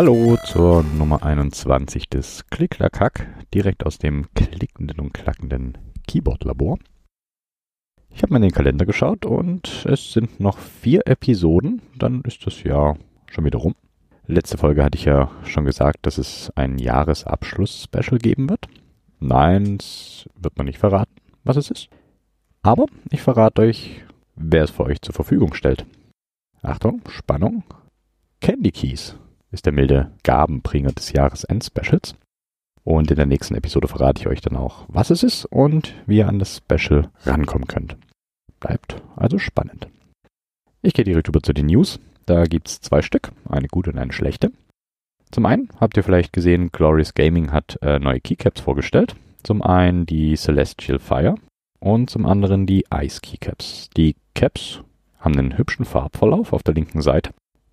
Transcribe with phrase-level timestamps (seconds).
[0.00, 6.78] Hallo zur Nummer 21 des Klicklackhack, direkt aus dem klickenden und klackenden Keyboard-Labor.
[8.08, 12.46] Ich habe mal in den Kalender geschaut und es sind noch vier Episoden, dann ist
[12.46, 12.96] das Jahr
[13.30, 13.74] schon wieder rum.
[14.26, 18.68] Letzte Folge hatte ich ja schon gesagt, dass es ein Jahresabschluss-Special geben wird.
[19.18, 21.90] Nein, es wird man nicht verraten, was es ist.
[22.62, 24.02] Aber ich verrate euch,
[24.34, 25.84] wer es für euch zur Verfügung stellt.
[26.62, 27.64] Achtung, Spannung.
[28.40, 29.18] Candy Keys
[29.50, 32.14] ist der milde Gabenbringer des Jahresend-Specials.
[32.82, 36.18] Und in der nächsten Episode verrate ich euch dann auch, was es ist und wie
[36.18, 37.96] ihr an das Special rankommen könnt.
[38.58, 39.88] Bleibt also spannend.
[40.82, 42.00] Ich gehe direkt über zu den News.
[42.26, 44.52] Da gibt es zwei Stück, eine gute und eine schlechte.
[45.30, 49.14] Zum einen habt ihr vielleicht gesehen, Glorious Gaming hat äh, neue Keycaps vorgestellt.
[49.42, 51.34] Zum einen die Celestial Fire
[51.78, 53.90] und zum anderen die Ice Keycaps.
[53.96, 54.82] Die Caps
[55.18, 57.30] haben einen hübschen Farbverlauf auf der linken Seite.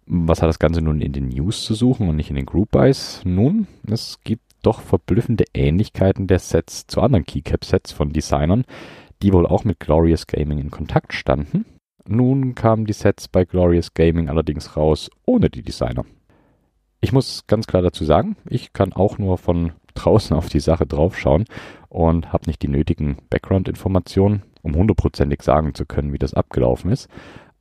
[0.09, 2.72] Was hat das Ganze nun in den News zu suchen und nicht in den Group
[2.72, 3.22] Buys?
[3.25, 8.64] Nun, es gibt doch verblüffende Ähnlichkeiten der Sets zu anderen Keycap-Sets von Designern,
[9.22, 11.66] die wohl auch mit Glorious Gaming in Kontakt standen.
[12.08, 16.05] Nun kamen die Sets bei Glorious Gaming allerdings raus ohne die Designer.
[17.02, 20.86] Ich muss ganz klar dazu sagen, ich kann auch nur von draußen auf die Sache
[20.86, 21.44] draufschauen
[21.89, 27.09] und habe nicht die nötigen Background-Informationen, um hundertprozentig sagen zu können, wie das abgelaufen ist.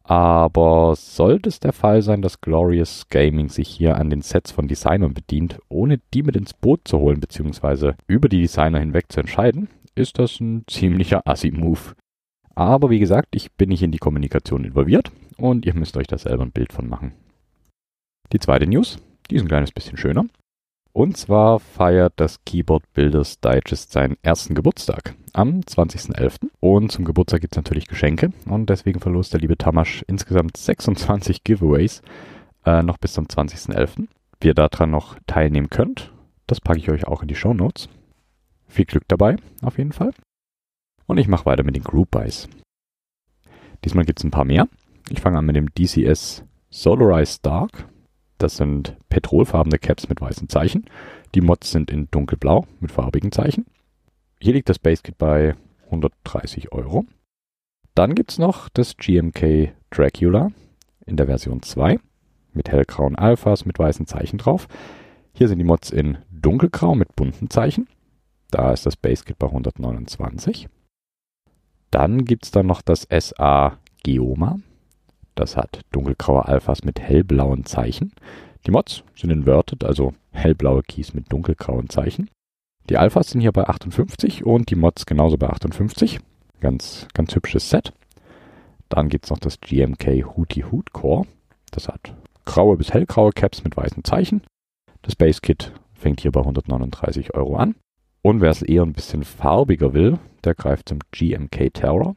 [0.08, 4.68] Aber sollte es der Fall sein, dass Glorious Gaming sich hier an den Sets von
[4.68, 7.94] Designern bedient, ohne die mit ins Boot zu holen bzw.
[8.06, 11.94] über die Designer hinweg zu entscheiden, ist das ein ziemlicher Assi-Move.
[12.54, 16.19] Aber wie gesagt, ich bin nicht in die Kommunikation involviert und ihr müsst euch da
[16.19, 17.12] selber ein Bild von machen.
[18.32, 18.98] Die zweite News,
[19.28, 20.25] die ist ein kleines bisschen schöner.
[20.96, 26.48] Und zwar feiert das Keyboard Builders Digest seinen ersten Geburtstag am 20.11.
[26.60, 31.44] Und zum Geburtstag gibt es natürlich Geschenke und deswegen verlost der liebe Tamasch insgesamt 26
[31.44, 32.00] Giveaways
[32.64, 34.08] äh, noch bis zum 20.11.
[34.40, 36.14] Wie ihr daran noch teilnehmen könnt,
[36.46, 37.90] das packe ich euch auch in die Show Notes.
[38.66, 40.12] Viel Glück dabei, auf jeden Fall.
[41.04, 42.48] Und ich mache weiter mit den Group Buys.
[43.84, 44.66] Diesmal gibt es ein paar mehr.
[45.10, 47.86] Ich fange an mit dem DCS Solarized Dark
[48.38, 50.86] das sind petrolfarbene Caps mit weißen Zeichen.
[51.34, 53.66] Die Mods sind in dunkelblau mit farbigen Zeichen.
[54.41, 55.54] Hier liegt das Basekit bei
[55.86, 57.04] 130 Euro.
[57.94, 60.50] Dann gibt es noch das GMK Dracula
[61.06, 61.98] in der Version 2
[62.52, 64.69] mit hellgrauen Alphas mit weißen Zeichen drauf.
[65.32, 67.88] Hier sind die Mods in dunkelgrau mit bunten Zeichen.
[68.50, 70.69] Da ist das Basekit bei 129.
[71.91, 74.58] Dann gibt es dann noch das SA Geoma
[75.36, 78.12] das hat dunkelgraue Alphas mit hellblauen Zeichen.
[78.66, 82.28] Die Mods sind inverted, also hellblaue Keys mit dunkelgrauen Zeichen.
[82.88, 86.20] Die Alphas sind hier bei 58 und die Mods genauso bei 58.
[86.60, 87.92] Ganz, ganz hübsches Set.
[88.88, 91.26] Dann gibt es noch das GMK Hootie Hoot Core.
[91.70, 92.14] Das hat
[92.44, 94.42] graue bis hellgraue Caps mit weißen Zeichen.
[95.02, 97.75] Das Base Kit fängt hier bei 139 Euro an.
[98.22, 102.16] Und wer es eher ein bisschen farbiger will, der greift zum GMK Terror.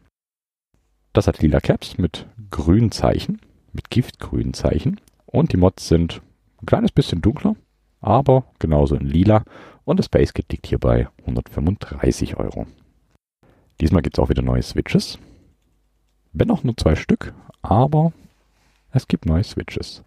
[1.14, 3.42] Das hat lila Caps mit grünen Zeichen,
[3.74, 5.00] mit giftgrünen Zeichen.
[5.26, 6.22] Und die Mods sind
[6.62, 7.56] ein kleines bisschen dunkler,
[8.02, 9.44] aber genauso in lila.
[9.86, 12.68] Und das Base Kit liegt hier bei 135 Euro.
[13.82, 15.18] Diesmal gibt es auch wieder neue Switches.
[16.34, 18.14] Wenn auch nur zwei Stück, aber
[18.92, 20.04] es gibt neue Switches.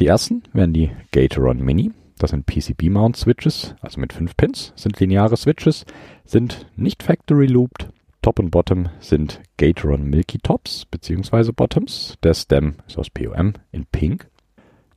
[0.00, 1.92] Die ersten wären die Gatoron Mini.
[2.18, 5.84] Das sind PCB-Mount-Switches, also mit 5 Pins, sind lineare Switches,
[6.24, 7.90] sind nicht Factory Looped,
[8.26, 11.52] Top und Bottom sind Gatoron Milky Tops bzw.
[11.52, 12.16] Bottoms.
[12.24, 14.28] Der Stem ist aus POM in Pink.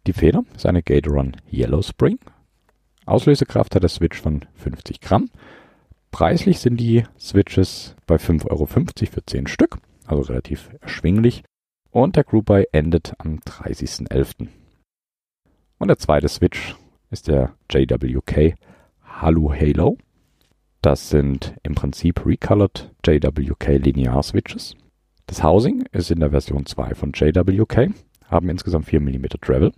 [0.08, 2.18] Die Feder ist eine Gatoron Yellow Spring.
[3.06, 5.30] Auslösekraft hat der Switch von 50 Gramm.
[6.10, 9.78] Preislich sind die Switches bei 5,50 Euro für 10 Stück,
[10.08, 11.44] also relativ erschwinglich.
[11.92, 14.48] Und der Group Buy endet am 30.11.
[15.78, 16.76] Und der zweite Switch
[17.12, 18.56] ist der JWK
[19.04, 20.00] Halo Halo.
[20.82, 24.78] Das sind im Prinzip Recolored JWK Linear Switches.
[25.28, 27.92] Das Housing ist in der Version 2 von JWK,
[28.28, 29.74] haben insgesamt 4 mm Travel.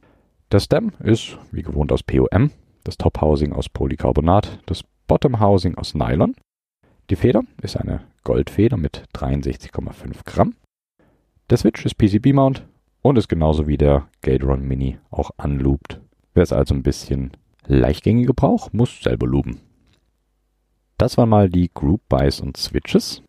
[0.51, 2.51] Der Stem ist wie gewohnt aus POM,
[2.83, 6.35] das Top Housing aus Polycarbonat, das Bottom Housing aus Nylon.
[7.09, 10.53] Die Feder ist eine Goldfeder mit 63,5 Gramm.
[11.49, 12.63] Der Switch ist PCB Mount
[13.01, 15.99] und ist genauso wie der Gatoron Mini auch unlooped.
[16.35, 17.31] Wer es also ein bisschen
[17.65, 19.61] leichtgängiger braucht, muss selber loopen.
[21.01, 23.23] Das waren mal die Group Buys und Switches.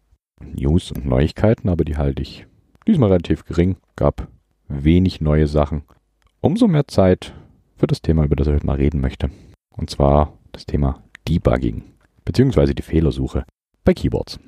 [0.45, 2.47] News und Neuigkeiten, aber die halte ich
[2.87, 3.79] diesmal relativ gering.
[3.97, 4.29] Gab
[4.69, 5.85] wenig neue Sachen.
[6.43, 7.33] Umso mehr Zeit
[7.77, 9.31] für das Thema, über das ich heute mal reden möchte.
[9.75, 11.83] Und zwar das Thema Debugging,
[12.27, 13.47] beziehungsweise die Fehlersuche
[13.85, 14.39] bei Keyboards.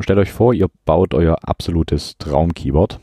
[0.00, 2.98] Stellt euch vor, ihr baut euer absolutes Traum-Keyboard.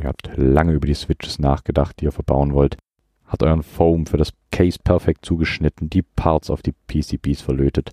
[0.00, 2.78] Ihr habt lange über die Switches nachgedacht, die ihr verbauen wollt.
[3.26, 7.92] hat euren Foam für das Case perfekt zugeschnitten, die Parts auf die PCBs verlötet,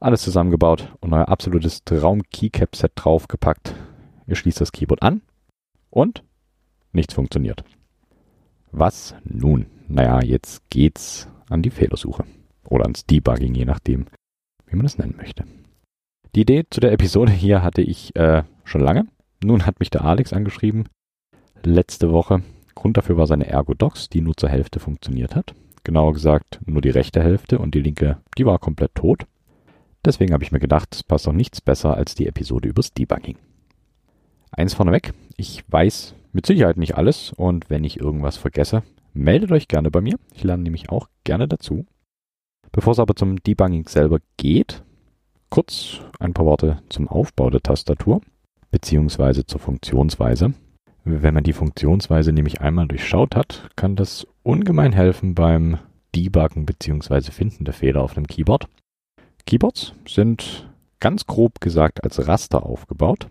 [0.00, 3.74] alles zusammengebaut und euer absolutes Traum-Keycap-Set draufgepackt.
[4.26, 5.22] Ihr schließt das Keyboard an
[5.90, 6.22] und
[6.92, 7.64] nichts funktioniert.
[8.70, 9.66] Was nun?
[9.88, 12.24] Naja, jetzt geht's an die Fehlersuche.
[12.68, 14.06] Oder ans Debugging, je nachdem,
[14.66, 15.44] wie man das nennen möchte.
[16.34, 19.06] Die Idee zu der Episode hier hatte ich äh, schon lange.
[19.42, 20.88] Nun hat mich der Alex angeschrieben,
[21.62, 22.42] letzte Woche.
[22.74, 25.54] Grund dafür war seine Ergo-Docs, die nur zur Hälfte funktioniert hat.
[25.84, 29.26] Genauer gesagt nur die rechte Hälfte und die linke, die war komplett tot.
[30.04, 33.36] Deswegen habe ich mir gedacht, es passt doch nichts besser als die Episode übers Debugging.
[34.50, 39.68] Eins vorneweg, ich weiß mit Sicherheit nicht alles und wenn ich irgendwas vergesse, meldet euch
[39.68, 40.16] gerne bei mir.
[40.34, 41.86] Ich lerne nämlich auch gerne dazu.
[42.72, 44.82] Bevor es aber zum Debugging selber geht,
[45.50, 48.20] kurz ein paar Worte zum Aufbau der Tastatur
[48.70, 50.52] beziehungsweise zur Funktionsweise.
[51.04, 55.78] Wenn man die Funktionsweise nämlich einmal durchschaut hat, kann das ungemein helfen beim
[56.14, 58.68] Debuggen beziehungsweise Finden der Fehler auf dem Keyboard.
[59.48, 60.68] Keyboards sind
[61.00, 63.30] ganz grob gesagt als Raster aufgebaut.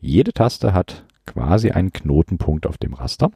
[0.00, 3.30] Jede Taste hat quasi einen Knotenpunkt auf dem Raster.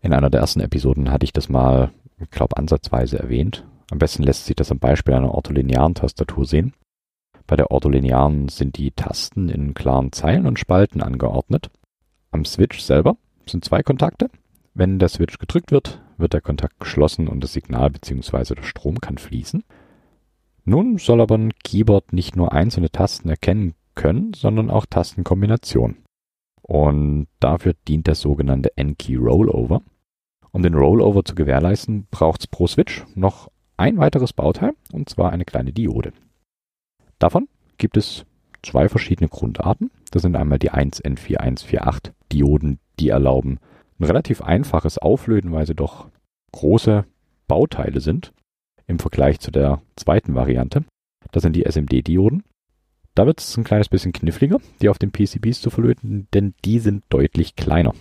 [0.00, 1.90] In einer der ersten Episoden hatte ich das mal,
[2.20, 3.66] ich glaube, ansatzweise erwähnt.
[3.90, 6.74] Am besten lässt sich das am Beispiel einer ortholinearen Tastatur sehen.
[7.48, 11.70] Bei der ortholinearen sind die Tasten in klaren Zeilen und Spalten angeordnet.
[12.30, 13.16] Am Switch selber
[13.46, 14.30] sind zwei Kontakte.
[14.74, 18.54] Wenn der Switch gedrückt wird, wird der Kontakt geschlossen und das Signal bzw.
[18.54, 19.64] der Strom kann fließen.
[20.64, 25.98] Nun soll aber ein Keyboard nicht nur einzelne Tasten erkennen können, sondern auch Tastenkombinationen.
[26.62, 29.82] Und dafür dient der sogenannte N-Key Rollover.
[30.52, 35.32] Um den Rollover zu gewährleisten, braucht es pro Switch noch ein weiteres Bauteil, und zwar
[35.32, 36.12] eine kleine Diode.
[37.18, 38.24] Davon gibt es
[38.62, 39.90] zwei verschiedene Grundarten.
[40.10, 43.58] Das sind einmal die 1N4148 Dioden, die erlauben
[43.98, 46.08] ein relativ einfaches Auflöten, weil sie doch
[46.52, 47.04] große
[47.46, 48.32] Bauteile sind
[48.86, 50.84] im Vergleich zu der zweiten Variante.
[51.32, 52.42] Das sind die SMD-Dioden.
[53.14, 56.80] Da wird es ein kleines bisschen kniffliger, die auf den PCBs zu verlöten, denn die
[56.80, 57.94] sind deutlich kleiner.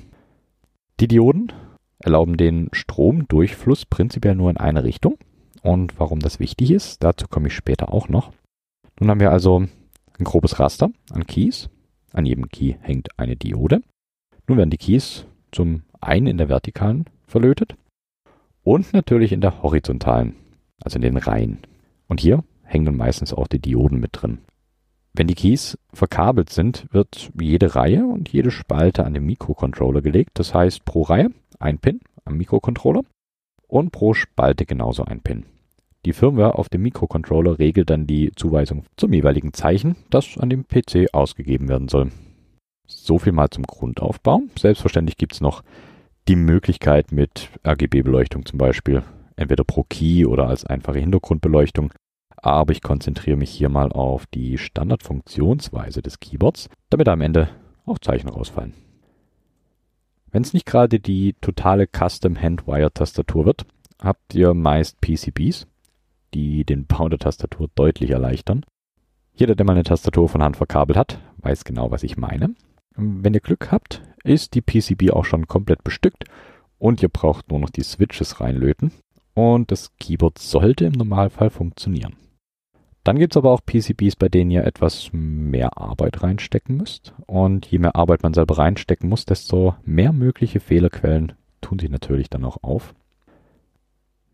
[1.00, 1.52] Die Dioden
[2.00, 5.18] erlauben den Stromdurchfluss prinzipiell nur in eine Richtung.
[5.62, 8.34] Und warum das wichtig ist, dazu komme ich später auch noch.
[9.00, 9.60] Nun haben wir also
[10.20, 11.70] ein grobes Raster an Keys.
[12.12, 13.82] An jedem Key hängt eine Diode.
[14.48, 17.76] Nun werden die Keys zum einen in der vertikalen verlötet
[18.64, 20.36] und natürlich in der horizontalen,
[20.84, 21.60] also in den Reihen.
[22.08, 24.40] Und hier hängen dann meistens auch die Dioden mit drin.
[25.14, 30.32] Wenn die Keys verkabelt sind, wird jede Reihe und jede Spalte an den Mikrocontroller gelegt.
[30.34, 33.04] Das heißt pro Reihe ein Pin am Mikrocontroller
[33.68, 35.46] und pro Spalte genauso ein Pin.
[36.06, 40.68] Die Firmware auf dem Mikrocontroller regelt dann die Zuweisung zum jeweiligen Zeichen, das an dem
[40.68, 42.12] PC ausgegeben werden soll.
[42.88, 44.42] So viel mal zum Grundaufbau.
[44.60, 45.64] Selbstverständlich gibt es noch
[46.28, 49.04] die Möglichkeit mit RGB-Beleuchtung zum Beispiel,
[49.36, 51.94] entweder pro Key oder als einfache Hintergrundbeleuchtung.
[52.38, 57.50] Aber ich konzentriere mich hier mal auf die Standardfunktionsweise des Keyboards, damit am Ende
[57.86, 58.74] auch Zeichen rausfallen.
[60.32, 63.66] Wenn es nicht gerade die totale Custom Handwire Tastatur wird,
[64.02, 65.68] habt ihr meist PCBs,
[66.34, 68.66] die den Bau der Tastatur deutlich erleichtern.
[69.36, 72.56] Jeder, der mal eine Tastatur von Hand verkabelt hat, weiß genau, was ich meine.
[72.96, 76.26] Wenn ihr Glück habt, ist die PCB auch schon komplett bestückt
[76.78, 78.92] und ihr braucht nur noch die Switches reinlöten
[79.34, 82.16] und das Keyboard sollte im Normalfall funktionieren.
[83.04, 87.14] Dann gibt es aber auch PCBs, bei denen ihr etwas mehr Arbeit reinstecken müsst.
[87.26, 92.30] Und je mehr Arbeit man selber reinstecken muss, desto mehr mögliche Fehlerquellen tun sich natürlich
[92.30, 92.94] dann auch auf.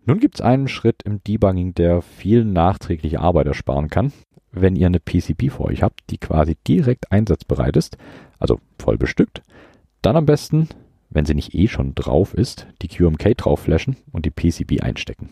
[0.06, 4.12] Nun gibt es einen Schritt im Debugging, der viel nachträgliche Arbeit ersparen kann,
[4.52, 7.98] wenn ihr eine PCB vor euch habt, die quasi direkt einsatzbereit ist,
[8.40, 9.42] also voll bestückt.
[10.02, 10.70] Dann am besten,
[11.10, 15.30] wenn sie nicht eh schon drauf ist, die QMK drauf flashen und die PCB einstecken.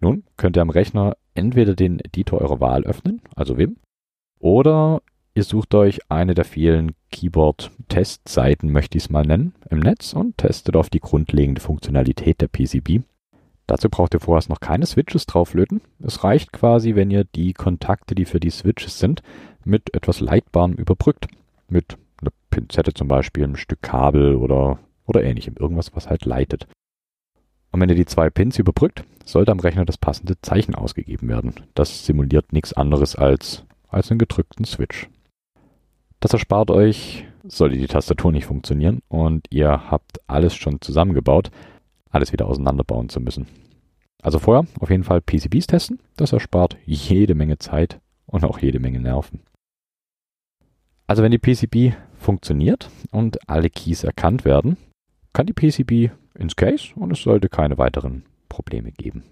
[0.00, 3.76] Nun könnt ihr am Rechner entweder den Editor eurer Wahl öffnen, also Vim,
[4.38, 5.02] oder
[5.34, 10.38] ihr sucht euch eine der vielen Keyboard-Testseiten, möchte ich es mal nennen, im Netz und
[10.38, 13.04] testet auf die grundlegende Funktionalität der PCB
[13.66, 15.80] Dazu braucht ihr vorerst noch keine Switches drauflöten.
[16.02, 19.22] Es reicht quasi, wenn ihr die Kontakte, die für die Switches sind,
[19.64, 21.28] mit etwas Leitbarem überbrückt.
[21.68, 25.56] Mit einer Pinzette zum Beispiel, einem Stück Kabel oder, oder ähnlichem.
[25.58, 26.66] Irgendwas, was halt leitet.
[27.72, 31.54] Und wenn ihr die zwei Pins überbrückt, sollte am Rechner das passende Zeichen ausgegeben werden.
[31.74, 35.08] Das simuliert nichts anderes als, als einen gedrückten Switch.
[36.20, 41.50] Das erspart euch, sollte die Tastatur nicht funktionieren und ihr habt alles schon zusammengebaut,
[42.10, 43.46] alles wieder auseinanderbauen zu müssen.
[44.22, 48.78] Also vorher auf jeden Fall PCBs testen, das erspart jede Menge Zeit und auch jede
[48.78, 49.40] Menge Nerven.
[51.06, 54.76] Also wenn die PCB funktioniert und alle Keys erkannt werden,
[55.32, 59.24] kann die PCB ins Case und es sollte keine weiteren Probleme geben.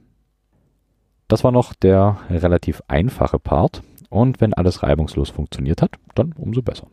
[1.28, 6.60] Das war noch der relativ einfache Part und wenn alles reibungslos funktioniert hat, dann umso
[6.60, 6.88] besser.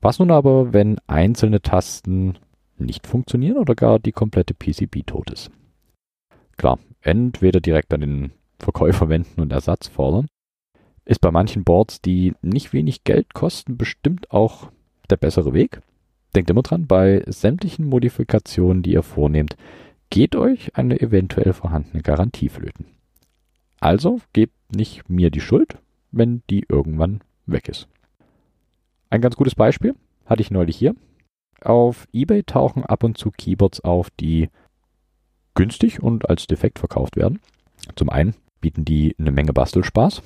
[0.00, 2.38] Was nun aber, wenn einzelne Tasten
[2.78, 5.50] nicht funktionieren oder gar die komplette PCB tot ist?
[6.56, 10.28] Klar, entweder direkt an den Verkäufer wenden und Ersatz fordern,
[11.04, 14.70] ist bei manchen Boards, die nicht wenig Geld kosten, bestimmt auch
[15.08, 15.80] der bessere Weg.
[16.34, 19.56] Denkt immer dran, bei sämtlichen Modifikationen, die ihr vornehmt,
[20.10, 22.86] geht euch eine eventuell vorhandene Garantie flöten.
[23.80, 25.78] Also gebt nicht mir die Schuld,
[26.12, 27.88] wenn die irgendwann weg ist.
[29.08, 29.94] Ein ganz gutes Beispiel
[30.26, 30.94] hatte ich neulich hier.
[31.62, 34.48] Auf eBay tauchen ab und zu Keyboards auf, die
[35.54, 37.40] günstig und als defekt verkauft werden.
[37.96, 40.22] Zum einen bieten die eine Menge Bastelspaß.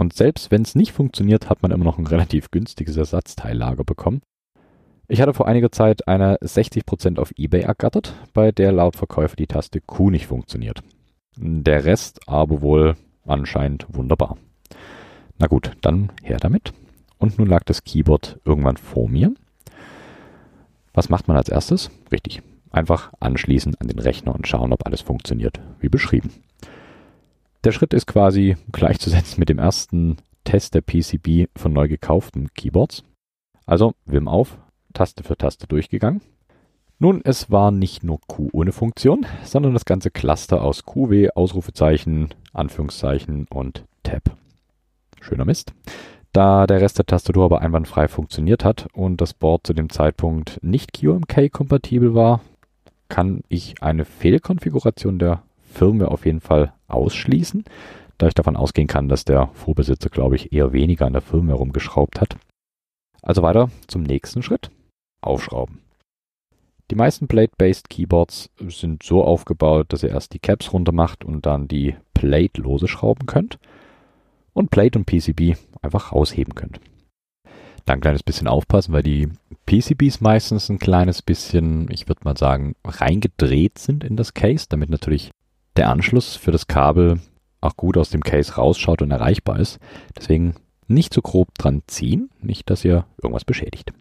[0.00, 4.22] Und selbst wenn es nicht funktioniert, hat man immer noch ein relativ günstiges Ersatzteillager bekommen.
[5.08, 9.46] Ich hatte vor einiger Zeit eine 60% auf eBay ergattert, bei der laut Verkäufer die
[9.46, 10.80] Taste Q nicht funktioniert.
[11.36, 14.38] Der Rest aber wohl anscheinend wunderbar.
[15.38, 16.72] Na gut, dann her damit.
[17.18, 19.34] Und nun lag das Keyboard irgendwann vor mir.
[20.94, 21.90] Was macht man als erstes?
[22.10, 22.40] Richtig,
[22.70, 26.32] einfach anschließen an den Rechner und schauen, ob alles funktioniert, wie beschrieben.
[27.62, 33.04] Der Schritt ist quasi gleichzusetzen mit dem ersten Test der PCB von neu gekauften Keyboards.
[33.66, 34.56] Also Wim auf,
[34.94, 36.22] Taste für Taste durchgegangen.
[36.98, 42.34] Nun, es war nicht nur Q ohne Funktion, sondern das ganze Cluster aus QW, Ausrufezeichen,
[42.54, 44.36] Anführungszeichen und Tab.
[45.20, 45.74] Schöner Mist.
[46.32, 50.60] Da der Rest der Tastatur aber einwandfrei funktioniert hat und das Board zu dem Zeitpunkt
[50.62, 52.40] nicht QMK-kompatibel war,
[53.08, 57.64] kann ich eine Fehlkonfiguration der Firmware auf jeden Fall ausschließen,
[58.18, 61.58] da ich davon ausgehen kann, dass der Vorbesitzer, glaube ich, eher weniger an der Firmware
[61.58, 62.36] rumgeschraubt hat.
[63.22, 64.70] Also weiter zum nächsten Schritt.
[65.22, 65.78] Aufschrauben.
[66.90, 71.46] Die meisten Plate-based Keyboards sind so aufgebaut, dass ihr erst die Caps runter macht und
[71.46, 73.58] dann die Plate lose schrauben könnt
[74.52, 76.80] und Plate und PCB einfach rausheben könnt.
[77.84, 79.28] Dann ein kleines bisschen aufpassen, weil die
[79.66, 84.90] PCBs meistens ein kleines bisschen, ich würde mal sagen, reingedreht sind in das Case, damit
[84.90, 85.30] natürlich
[85.80, 87.20] der Anschluss für das Kabel
[87.62, 89.78] auch gut aus dem Case rausschaut und erreichbar ist.
[90.16, 90.54] Deswegen
[90.86, 93.92] nicht zu grob dran ziehen, nicht, dass ihr irgendwas beschädigt.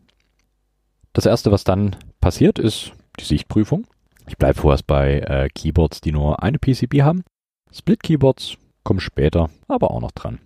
[1.13, 3.87] Das erste, was dann passiert, ist die Sichtprüfung.
[4.27, 7.23] Ich bleibe vorerst bei äh, Keyboards, die nur eine PCB haben.
[7.71, 10.39] Split-Keyboards kommen später, aber auch noch dran.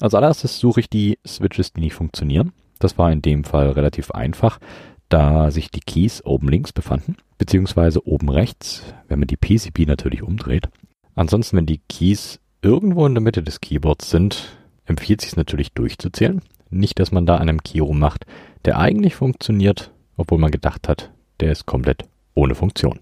[0.00, 2.52] Als allererstes suche ich die Switches, die nicht funktionieren.
[2.78, 4.58] Das war in dem Fall relativ einfach,
[5.08, 10.22] da sich die Keys oben links befanden, beziehungsweise oben rechts, wenn man die PCB natürlich
[10.22, 10.68] umdreht.
[11.14, 16.42] Ansonsten, wenn die Keys irgendwo in der Mitte des Keyboards sind, empfiehlt sich natürlich durchzuzählen.
[16.70, 18.26] Nicht, dass man da an einem Key rummacht,
[18.64, 22.98] der eigentlich funktioniert, obwohl man gedacht hat, der ist komplett ohne Funktion.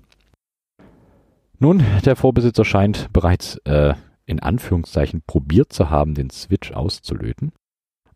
[1.58, 3.94] Nun, der Vorbesitzer scheint bereits äh,
[4.26, 7.52] in Anführungszeichen probiert zu haben, den Switch auszulöten.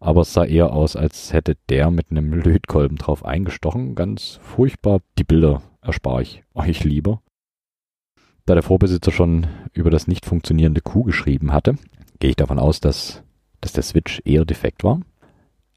[0.00, 3.94] Aber es sah eher aus, als hätte der mit einem Lötkolben drauf eingestochen.
[3.94, 5.00] Ganz furchtbar.
[5.18, 7.20] Die Bilder erspare ich euch lieber.
[8.46, 11.74] Da der Vorbesitzer schon über das nicht funktionierende Q geschrieben hatte,
[12.20, 13.22] gehe ich davon aus, dass,
[13.60, 15.00] dass der Switch eher defekt war.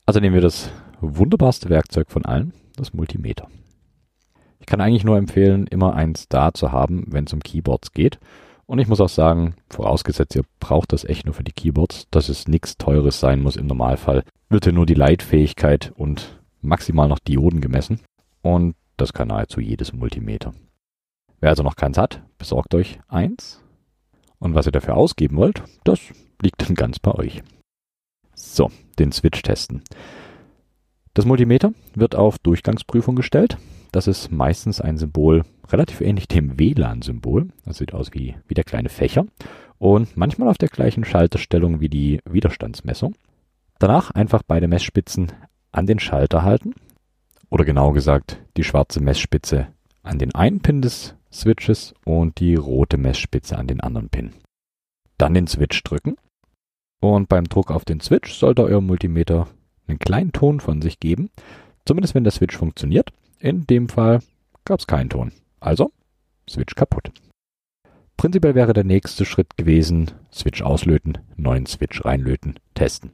[0.06, 3.48] Also nehmen wir das wunderbarste Werkzeug von allen, das Multimeter.
[4.60, 8.20] Ich kann eigentlich nur empfehlen, immer eins da zu haben, wenn es um Keyboards geht.
[8.72, 12.30] Und ich muss auch sagen, vorausgesetzt, ihr braucht das echt nur für die Keyboards, dass
[12.30, 17.20] es nichts Teures sein muss im Normalfall, wird hier nur die Leitfähigkeit und maximal noch
[17.20, 18.00] Dioden gemessen.
[18.42, 20.54] Und das kann nahezu jedes Multimeter.
[21.42, 23.62] Wer also noch keins hat, besorgt euch eins.
[24.40, 26.00] Und was ihr dafür ausgeben wollt, das
[26.42, 27.44] liegt dann ganz bei euch.
[28.36, 29.84] So, den Switch testen.
[31.14, 33.58] Das Multimeter wird auf Durchgangsprüfung gestellt.
[33.92, 37.50] Das ist meistens ein Symbol relativ ähnlich dem WLAN-Symbol.
[37.66, 39.26] Das sieht aus wie, wie der kleine Fächer.
[39.80, 43.16] Und manchmal auf der gleichen Schalterstellung wie die Widerstandsmessung.
[43.80, 45.32] Danach einfach beide Messspitzen
[45.72, 46.74] an den Schalter halten.
[47.50, 49.68] Oder genau gesagt, die schwarze Messspitze
[50.04, 54.34] an den einen Pin des Switches und die rote Messspitze an den anderen Pin.
[55.18, 56.16] Dann den Switch drücken.
[57.02, 59.48] Und beim Druck auf den Switch sollte euer Multimeter
[59.88, 61.30] einen kleinen Ton von sich geben.
[61.86, 63.12] Zumindest wenn der Switch funktioniert.
[63.42, 64.20] In dem Fall
[64.66, 65.32] gab es keinen Ton.
[65.60, 65.92] Also,
[66.48, 67.12] Switch kaputt.
[68.16, 73.14] Prinzipiell wäre der nächste Schritt gewesen, Switch auslöten, neuen Switch reinlöten, testen.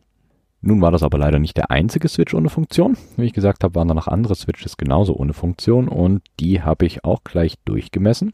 [0.59, 2.97] Nun war das aber leider nicht der einzige Switch ohne Funktion.
[3.15, 6.85] Wie ich gesagt habe, waren da noch andere Switches genauso ohne Funktion und die habe
[6.85, 8.33] ich auch gleich durchgemessen.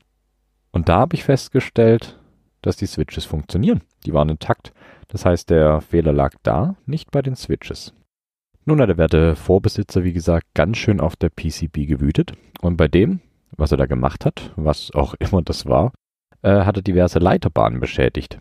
[0.72, 2.20] Und da habe ich festgestellt,
[2.64, 3.82] dass die Switches funktionieren.
[4.08, 4.74] Die waren intakt.
[5.10, 7.94] Das heißt, der Fehler lag da, nicht bei den Switches.
[8.66, 12.88] Nun hat der werte Vorbesitzer, wie gesagt, ganz schön auf der PCB gewütet und bei
[12.88, 13.20] dem
[13.58, 15.92] was er da gemacht hat, was auch immer das war,
[16.42, 18.40] äh, hat er diverse Leiterbahnen beschädigt.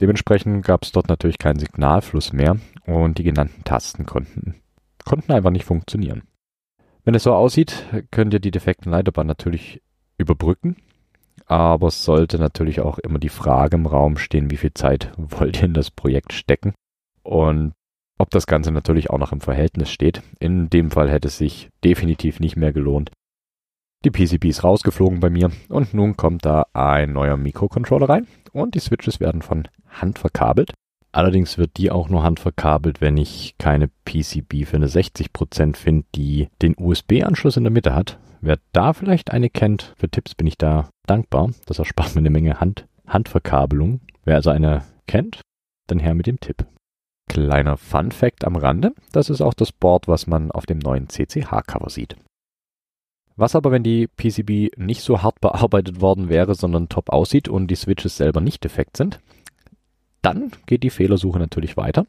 [0.00, 4.56] Dementsprechend gab es dort natürlich keinen Signalfluss mehr und die genannten Tasten konnten,
[5.04, 6.22] konnten einfach nicht funktionieren.
[7.04, 9.80] Wenn es so aussieht, könnt ihr die defekten Leiterbahnen natürlich
[10.18, 10.76] überbrücken,
[11.46, 15.58] aber es sollte natürlich auch immer die Frage im Raum stehen, wie viel Zeit wollt
[15.58, 16.74] ihr in das Projekt stecken
[17.22, 17.72] und
[18.18, 20.22] ob das Ganze natürlich auch noch im Verhältnis steht.
[20.38, 23.10] In dem Fall hätte es sich definitiv nicht mehr gelohnt.
[24.04, 28.74] Die PCB ist rausgeflogen bei mir und nun kommt da ein neuer Mikrocontroller rein und
[28.74, 30.72] die Switches werden von Hand verkabelt.
[31.12, 36.48] Allerdings wird die auch nur handverkabelt, wenn ich keine PCB für eine 60% finde, die
[36.62, 38.18] den USB-Anschluss in der Mitte hat.
[38.40, 41.50] Wer da vielleicht eine kennt, für Tipps bin ich da dankbar.
[41.66, 44.00] Das erspart mir eine Menge Hand Handverkabelung.
[44.24, 45.42] Wer also eine kennt,
[45.86, 46.64] dann her mit dem Tipp.
[47.28, 51.08] Kleiner Fun Fact am Rande, das ist auch das Board, was man auf dem neuen
[51.08, 52.16] CCH-Cover sieht.
[53.36, 57.68] Was aber, wenn die PCB nicht so hart bearbeitet worden wäre, sondern top aussieht und
[57.68, 59.20] die Switches selber nicht defekt sind?
[60.20, 62.06] Dann geht die Fehlersuche natürlich weiter.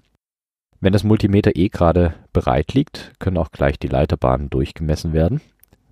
[0.79, 5.39] Wenn das Multimeter eh gerade bereit liegt, können auch gleich die Leiterbahnen durchgemessen werden.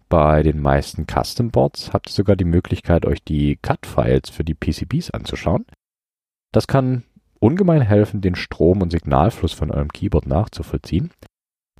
[0.09, 4.53] Bei den meisten Custom Boards habt ihr sogar die Möglichkeit, euch die Cut-Files für die
[4.53, 5.65] PCBs anzuschauen.
[6.51, 7.03] Das kann
[7.41, 11.11] ungemein helfen, den Strom- und Signalfluss von eurem Keyboard nachzuvollziehen.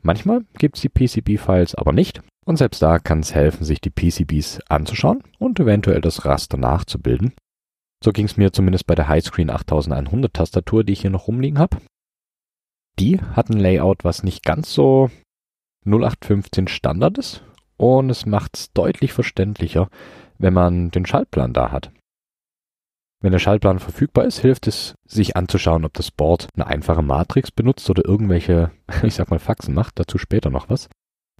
[0.01, 3.91] Manchmal gibt es die PCB-Files aber nicht und selbst da kann es helfen, sich die
[3.91, 7.33] PCBs anzuschauen und eventuell das Raster nachzubilden.
[8.03, 11.59] So ging es mir zumindest bei der Highscreen 8100 Tastatur, die ich hier noch rumliegen
[11.59, 11.77] habe.
[12.99, 15.11] Die hat ein Layout, was nicht ganz so
[15.85, 17.43] 0815 Standard ist
[17.77, 19.89] und es macht es deutlich verständlicher,
[20.39, 21.91] wenn man den Schaltplan da hat.
[23.21, 27.51] Wenn der Schaltplan verfügbar ist, hilft es, sich anzuschauen, ob das Board eine einfache Matrix
[27.51, 28.71] benutzt oder irgendwelche,
[29.03, 30.89] ich sag mal, Faxen macht, dazu später noch was.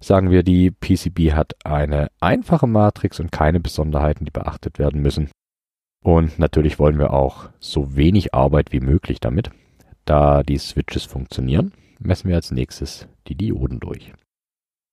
[0.00, 5.30] Sagen wir, die PCB hat eine einfache Matrix und keine Besonderheiten, die beachtet werden müssen.
[6.04, 9.50] Und natürlich wollen wir auch so wenig Arbeit wie möglich damit.
[10.04, 14.12] Da die Switches funktionieren, messen wir als nächstes die Dioden durch.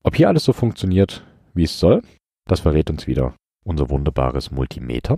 [0.04, 2.04] Ob hier alles so funktioniert, wie es soll,
[2.46, 5.18] das verrät uns wieder unser wunderbares Multimeter.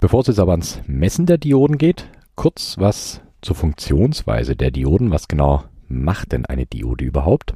[0.00, 5.10] Bevor es jetzt aber ans Messen der Dioden geht, kurz was zur Funktionsweise der Dioden.
[5.10, 7.54] Was genau macht denn eine Diode überhaupt?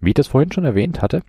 [0.00, 1.22] Wie ich das vorhin schon erwähnt hatte,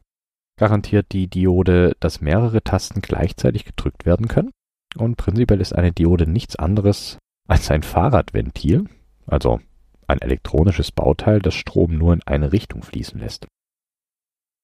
[0.58, 4.52] garantiert die Diode, dass mehrere Tasten gleichzeitig gedrückt werden können.
[4.98, 8.86] Und prinzipiell ist eine Diode nichts anderes als ein Fahrradventil,
[9.28, 9.60] also
[10.08, 13.48] ein elektronisches Bauteil, das Strom nur in eine Richtung fließen lässt.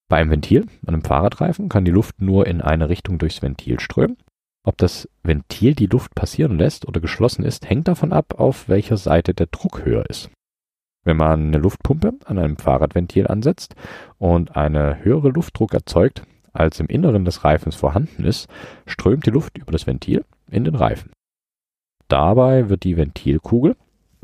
[0.09, 4.17] Bei einem Ventil, einem Fahrradreifen, kann die Luft nur in eine Richtung durchs Ventil strömen.
[4.63, 8.97] Ob das Ventil die Luft passieren lässt oder geschlossen ist, hängt davon ab, auf welcher
[8.97, 10.29] Seite der Druck höher ist.
[11.03, 13.73] Wenn man eine Luftpumpe an einem Fahrradventil ansetzt
[14.19, 18.49] und eine höhere Luftdruck erzeugt, als im Inneren des Reifens vorhanden ist,
[18.85, 21.11] strömt die Luft über das Ventil in den Reifen.
[22.07, 23.75] Dabei wird die Ventilkugel,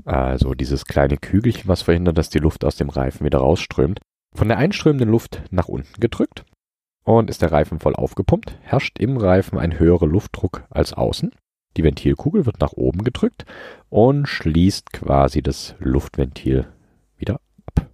[0.05, 4.01] also dieses kleine Kügelchen, was verhindert, dass die Luft aus dem Reifen wieder rausströmt,
[4.35, 6.45] von der einströmenden Luft nach unten gedrückt
[7.07, 11.31] und ist der Reifen voll aufgepumpt, herrscht im Reifen ein höherer Luftdruck als außen.
[11.75, 13.45] Die Ventilkugel wird nach oben gedrückt
[13.89, 16.67] und schließt quasi das Luftventil
[17.17, 17.87] wieder ab.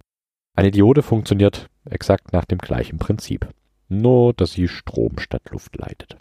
[0.56, 3.48] Eine Diode funktioniert exakt nach dem gleichen Prinzip
[3.88, 6.16] nur dass sie Strom statt Luft leitet.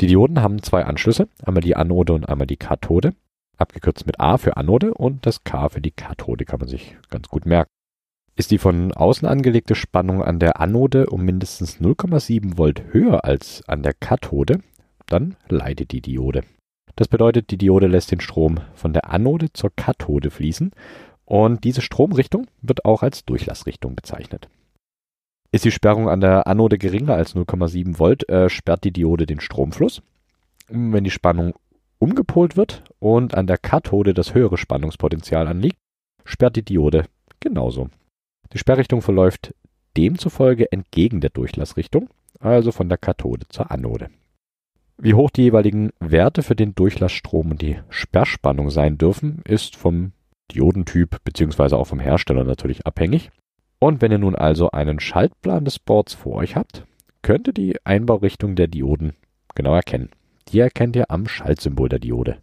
[0.00, 3.14] Die Dioden haben zwei Anschlüsse, einmal die Anode und einmal die Kathode,
[3.56, 7.28] abgekürzt mit A für Anode und das K für die Kathode kann man sich ganz
[7.28, 7.70] gut merken.
[8.38, 13.62] Ist die von außen angelegte Spannung an der Anode um mindestens 0,7 Volt höher als
[13.66, 14.60] an der Kathode,
[15.06, 16.42] dann leidet die Diode.
[16.96, 20.72] Das bedeutet, die Diode lässt den Strom von der Anode zur Kathode fließen
[21.24, 24.48] und diese Stromrichtung wird auch als Durchlassrichtung bezeichnet.
[25.50, 29.40] Ist die Sperrung an der Anode geringer als 0,7 Volt, äh, sperrt die Diode den
[29.40, 30.02] Stromfluss.
[30.68, 31.54] Wenn die Spannung
[31.98, 35.78] umgepolt wird und an der Kathode das höhere Spannungspotenzial anliegt,
[36.24, 37.06] sperrt die Diode
[37.40, 37.88] genauso.
[38.52, 39.54] Die Sperrrichtung verläuft
[39.96, 44.08] demzufolge entgegen der Durchlassrichtung, also von der Kathode zur Anode.
[44.98, 50.12] Wie hoch die jeweiligen Werte für den Durchlassstrom und die Sperrspannung sein dürfen, ist vom
[50.52, 51.74] Diodentyp bzw.
[51.74, 53.30] auch vom Hersteller natürlich abhängig.
[53.78, 56.86] Und wenn ihr nun also einen Schaltplan des Boards vor euch habt,
[57.20, 59.12] könnt ihr die Einbaurichtung der Dioden
[59.54, 60.10] genau erkennen.
[60.48, 62.38] Die erkennt ihr am Schaltsymbol der Diode.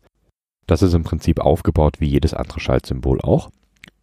[0.68, 3.50] Das ist im Prinzip aufgebaut wie jedes andere Schaltsymbol auch.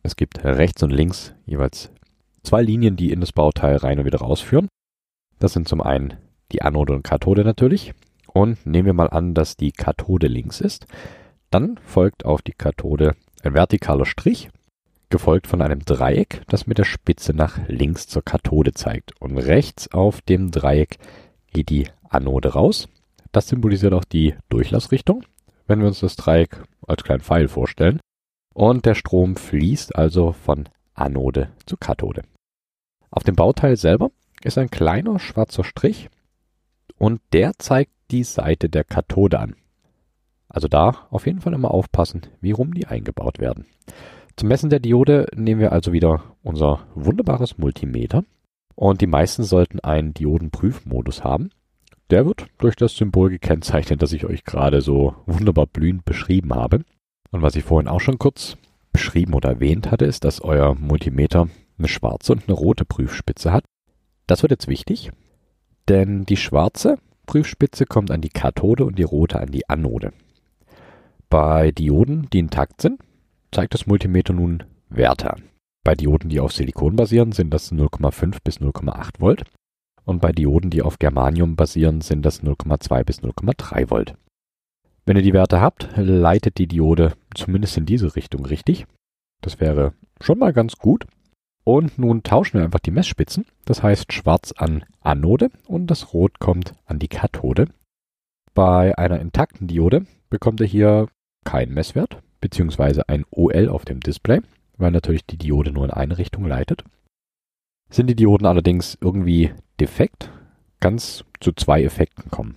[0.02, 1.90] Es gibt rechts und links jeweils
[2.42, 4.68] zwei Linien, die in das Bauteil rein und wieder rausführen.
[5.38, 6.14] Das sind zum einen
[6.52, 7.92] die Anode und Kathode natürlich.
[8.32, 10.86] Und nehmen wir mal an, dass die Kathode links ist.
[11.50, 14.50] Dann folgt auf die Kathode ein vertikaler Strich
[15.08, 19.20] gefolgt von einem Dreieck, das mit der Spitze nach links zur Kathode zeigt.
[19.20, 20.98] Und rechts auf dem Dreieck
[21.52, 22.88] geht die Anode raus.
[23.32, 25.24] Das symbolisiert auch die Durchlassrichtung,
[25.66, 28.00] wenn wir uns das Dreieck als kleinen Pfeil vorstellen.
[28.54, 32.22] Und der Strom fließt also von Anode zu Kathode.
[33.10, 34.10] Auf dem Bauteil selber
[34.42, 36.08] ist ein kleiner schwarzer Strich
[36.96, 39.56] und der zeigt die Seite der Kathode an.
[40.48, 43.66] Also da auf jeden Fall immer aufpassen, wie rum die eingebaut werden.
[44.36, 48.24] Zum Messen der Diode nehmen wir also wieder unser wunderbares Multimeter
[48.74, 51.50] und die meisten sollten einen Diodenprüfmodus haben.
[52.10, 56.80] Der wird durch das Symbol gekennzeichnet, das ich euch gerade so wunderbar blühend beschrieben habe.
[57.30, 58.56] Und was ich vorhin auch schon kurz
[58.92, 63.64] beschrieben oder erwähnt hatte, ist, dass euer Multimeter eine schwarze und eine rote Prüfspitze hat.
[64.26, 65.10] Das wird jetzt wichtig,
[65.88, 70.12] denn die schwarze Prüfspitze kommt an die Kathode und die rote an die Anode.
[71.28, 73.00] Bei Dioden, die intakt sind,
[73.52, 75.44] zeigt das Multimeter nun Werte an.
[75.84, 79.44] Bei Dioden, die auf Silikon basieren, sind das 0,5 bis 0,8 Volt.
[80.04, 84.14] Und bei Dioden, die auf Germanium basieren, sind das 0,2 bis 0,3 Volt.
[85.10, 88.86] Wenn ihr die Werte habt, leitet die Diode zumindest in diese Richtung richtig.
[89.40, 91.04] Das wäre schon mal ganz gut.
[91.64, 93.44] Und nun tauschen wir einfach die Messspitzen.
[93.64, 97.66] Das heißt schwarz an Anode und das Rot kommt an die Kathode.
[98.54, 101.08] Bei einer intakten Diode bekommt ihr hier
[101.44, 104.42] keinen Messwert, beziehungsweise ein OL auf dem Display,
[104.76, 106.84] weil natürlich die Diode nur in eine Richtung leitet.
[107.90, 110.30] Sind die Dioden allerdings irgendwie defekt,
[110.78, 112.54] kann es zu zwei Effekten kommen.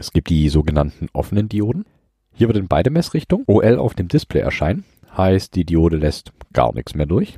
[0.00, 1.84] Es gibt die sogenannten offenen Dioden.
[2.32, 4.84] Hier wird in beide Messrichtungen OL auf dem Display erscheinen,
[5.14, 7.36] heißt die Diode lässt gar nichts mehr durch.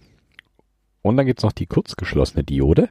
[1.03, 2.88] Und dann gibt es noch die kurzgeschlossene Diode.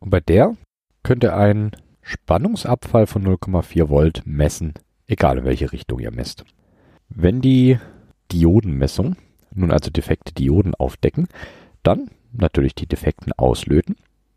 [0.00, 0.56] Und bei der
[1.04, 1.70] könnt ihr einen
[2.02, 4.74] Spannungsabfall von 0,4 Volt messen,
[5.06, 6.44] egal in welche Richtung ihr messt.
[7.08, 7.78] Wenn die
[8.32, 9.14] Diodenmessung
[9.54, 11.28] nun also defekte Dioden aufdecken,
[11.84, 13.94] dann natürlich die defekten auslöten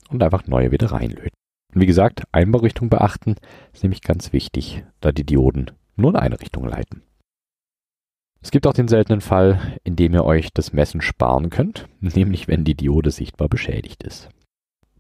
[0.10, 1.34] und einfach neue wieder reinlöten.
[1.76, 3.36] Und wie gesagt, Einbaurichtung beachten
[3.72, 7.04] ist nämlich ganz wichtig, da die Dioden nur in eine Richtung leiten.
[8.42, 12.48] Es gibt auch den seltenen Fall, in dem ihr euch das Messen sparen könnt, nämlich
[12.48, 14.30] wenn die Diode sichtbar beschädigt ist.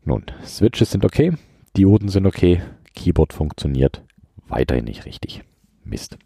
[0.03, 1.33] Nun, Switches sind okay,
[1.75, 2.61] Dioden sind okay,
[2.93, 4.03] Keyboard funktioniert
[4.47, 5.43] weiterhin nicht richtig.
[5.83, 6.17] Mist.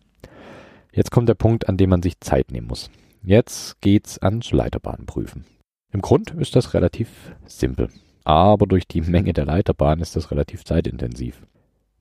[0.92, 2.90] Jetzt kommt der Punkt, an dem man sich Zeit nehmen muss.
[3.22, 5.46] Jetzt geht's ans Leiterbahnprüfen.
[5.92, 7.90] Im Grund ist das relativ simpel,
[8.30, 11.42] aber durch die Menge der Leiterbahn ist das relativ zeitintensiv.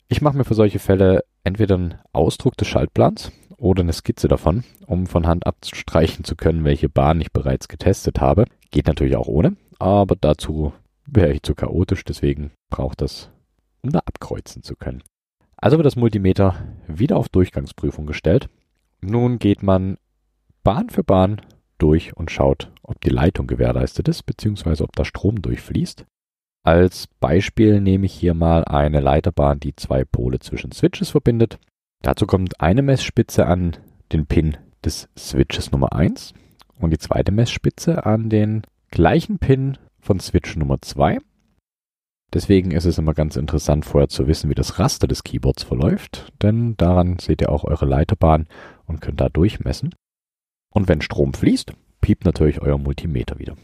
[0.09, 4.63] Ich mache mir für solche Fälle entweder einen Ausdruck des Schaltplans oder eine Skizze davon,
[4.85, 8.45] um von Hand abstreichen zu können, welche Bahn ich bereits getestet habe.
[8.71, 10.75] Geht natürlich auch ohne, aber dazu
[11.07, 13.31] wäre ich zu chaotisch, deswegen braucht das,
[13.81, 15.03] um da abkreuzen zu können.
[15.57, 18.51] Also wird das Multimeter wieder auf Durchgangsprüfung gestellt.
[19.01, 19.97] Nun geht man
[20.63, 21.41] Bahn für Bahn
[21.79, 26.05] durch und schaut, ob die Leitung gewährleistet ist, beziehungsweise ob da Strom durchfließt.
[26.69, 31.59] Als Beispiel nehme ich hier mal eine Leiterbahn, die zwei Pole zwischen Switches verbindet.
[32.03, 33.79] Dazu kommt eine Messspitze an
[34.13, 36.35] den Pin des Switches Nummer 1
[36.79, 41.21] und die zweite Messspitze an den gleichen Pin von Switch Nummer 2.
[42.35, 46.35] Deswegen ist es immer ganz interessant vorher zu wissen, wie das Raster des Keyboards verläuft,
[46.43, 48.47] denn daran seht ihr auch eure Leiterbahn
[48.85, 49.95] und könnt da durchmessen.
[50.75, 53.57] Und wenn Strom fließt, piept natürlich euer Multimeter wieder.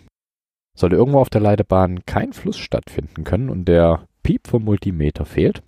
[0.77, 5.63] Sollte irgendwo auf der Leitebahn kein Fluss stattfinden können und der Piep vom Multimeter fehlt,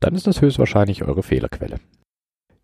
[0.00, 1.78] dann ist das höchstwahrscheinlich eure Fehlerquelle.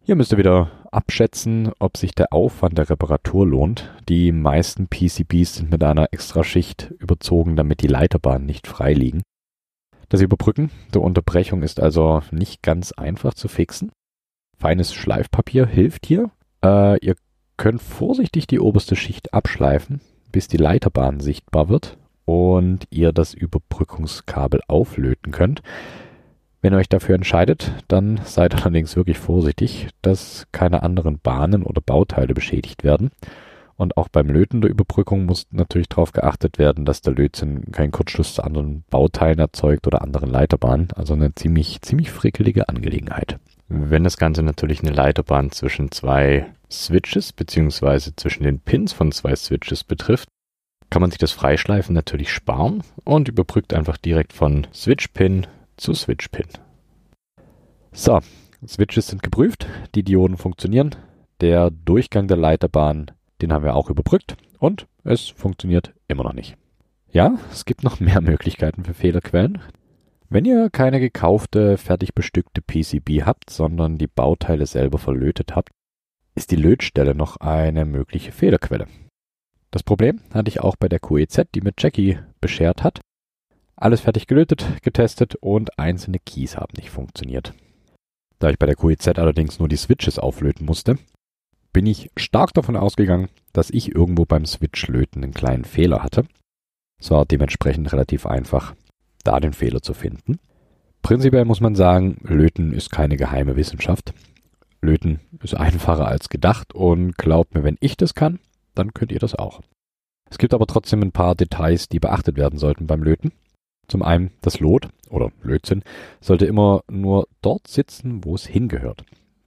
[0.08, 3.92] Hier müsst ihr wieder abschätzen, ob sich der Aufwand der Reparatur lohnt.
[4.08, 9.22] Die meisten PCBs sind mit einer Extraschicht überzogen, damit die Leiterbahnen nicht frei liegen.
[10.08, 13.92] Das Überbrücken der Unterbrechung ist also nicht ganz einfach zu fixen.
[14.56, 16.30] Feines Schleifpapier hilft hier.
[16.64, 17.14] Äh, ihr
[17.58, 24.60] könnt vorsichtig die oberste Schicht abschleifen, bis die Leiterbahn sichtbar wird und ihr das Überbrückungskabel
[24.68, 25.62] auflöten könnt.
[26.60, 31.80] Wenn ihr euch dafür entscheidet, dann seid allerdings wirklich vorsichtig, dass keine anderen Bahnen oder
[31.80, 33.10] Bauteile beschädigt werden.
[33.76, 37.92] Und auch beim Löten der Überbrückung muss natürlich darauf geachtet werden, dass der Lötzinn keinen
[37.92, 40.88] Kurzschluss zu anderen Bauteilen erzeugt oder anderen Leiterbahnen.
[40.96, 43.38] Also eine ziemlich, ziemlich frickelige Angelegenheit.
[43.68, 49.34] Wenn das Ganze natürlich eine Leiterbahn zwischen zwei Switches beziehungsweise zwischen den Pins von zwei
[49.34, 50.28] Switches betrifft,
[50.90, 56.46] kann man sich das Freischleifen natürlich sparen und überbrückt einfach direkt von Switch-Pin zu Switch-Pin.
[57.92, 58.20] So,
[58.66, 60.94] Switches sind geprüft, die Dioden funktionieren,
[61.40, 66.56] der Durchgang der Leiterbahn, den haben wir auch überbrückt und es funktioniert immer noch nicht.
[67.10, 69.60] Ja, es gibt noch mehr Möglichkeiten für Fehlerquellen.
[70.28, 75.70] Wenn ihr keine gekaufte, fertig bestückte PCB habt, sondern die Bauteile selber verlötet habt,
[76.34, 78.86] ist die Lötstelle noch eine mögliche Fehlerquelle.
[79.70, 83.00] Das Problem hatte ich auch bei der QEZ, die mir Jackie beschert hat.
[83.76, 87.54] Alles fertig gelötet, getestet und einzelne Keys haben nicht funktioniert.
[88.38, 90.98] Da ich bei der QEZ allerdings nur die Switches auflöten musste,
[91.72, 96.24] bin ich stark davon ausgegangen, dass ich irgendwo beim Switch-Löten einen kleinen Fehler hatte.
[97.00, 98.74] Es war dementsprechend relativ einfach,
[99.22, 100.38] da den Fehler zu finden.
[101.02, 104.12] Prinzipiell muss man sagen, Löten ist keine geheime Wissenschaft.
[104.80, 108.38] Löten ist einfacher als gedacht und glaubt mir, wenn ich das kann,
[108.74, 109.60] dann könnt ihr das auch.
[110.30, 113.32] Es gibt aber trotzdem ein paar Details, die beachtet werden sollten beim Löten.
[113.88, 115.82] Zum einen das Lot oder Lötzinn
[116.20, 119.04] sollte immer nur dort sitzen, wo es hingehört.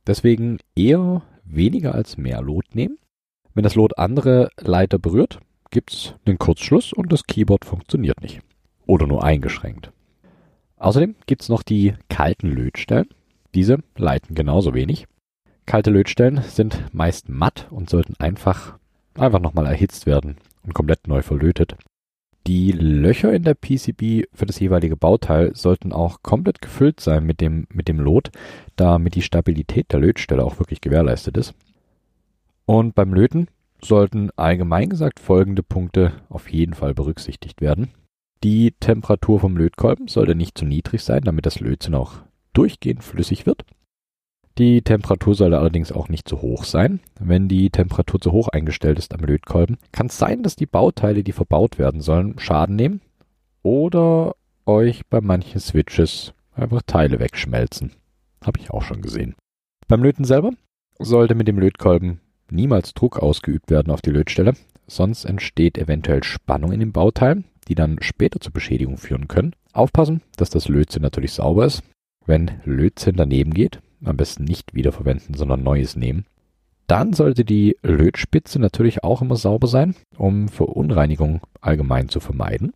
[0.07, 2.97] Deswegen eher weniger als mehr Lot nehmen.
[3.53, 5.39] Wenn das Lot andere Leiter berührt,
[5.69, 8.41] gibt's einen Kurzschluss und das Keyboard funktioniert nicht.
[8.87, 9.91] Oder nur eingeschränkt.
[10.77, 13.07] Außerdem gibt's noch die kalten Lötstellen.
[13.53, 15.05] Diese leiten genauso wenig.
[15.65, 18.77] Kalte Lötstellen sind meist matt und sollten einfach,
[19.15, 21.75] einfach nochmal erhitzt werden und komplett neu verlötet.
[22.47, 27.39] Die Löcher in der PCB für das jeweilige Bauteil sollten auch komplett gefüllt sein mit
[27.39, 28.31] dem, mit dem Lot,
[28.75, 31.53] damit die Stabilität der Lötstelle auch wirklich gewährleistet ist.
[32.65, 33.47] Und beim Löten
[33.83, 37.89] sollten allgemein gesagt folgende Punkte auf jeden Fall berücksichtigt werden.
[38.43, 42.13] Die Temperatur vom Lötkolben sollte nicht zu niedrig sein, damit das Lötzinn auch
[42.53, 43.65] durchgehend flüssig wird.
[44.57, 46.99] Die Temperatur sollte allerdings auch nicht zu hoch sein.
[47.19, 51.23] Wenn die Temperatur zu hoch eingestellt ist am Lötkolben, kann es sein, dass die Bauteile,
[51.23, 53.01] die verbaut werden sollen, Schaden nehmen
[53.63, 54.35] oder
[54.65, 57.93] euch bei manchen Switches einfach Teile wegschmelzen.
[58.43, 59.35] Habe ich auch schon gesehen.
[59.87, 60.51] Beim Löten selber
[60.99, 64.53] sollte mit dem Lötkolben niemals Druck ausgeübt werden auf die Lötstelle,
[64.87, 69.55] sonst entsteht eventuell Spannung in dem Bauteil, die dann später zur Beschädigung führen können.
[69.73, 71.83] Aufpassen, dass das Lötzinn natürlich sauber ist.
[72.25, 76.25] Wenn Lötzinn daneben geht, am besten nicht wiederverwenden, sondern neues nehmen.
[76.87, 82.73] Dann sollte die Lötspitze natürlich auch immer sauber sein, um Verunreinigung allgemein zu vermeiden.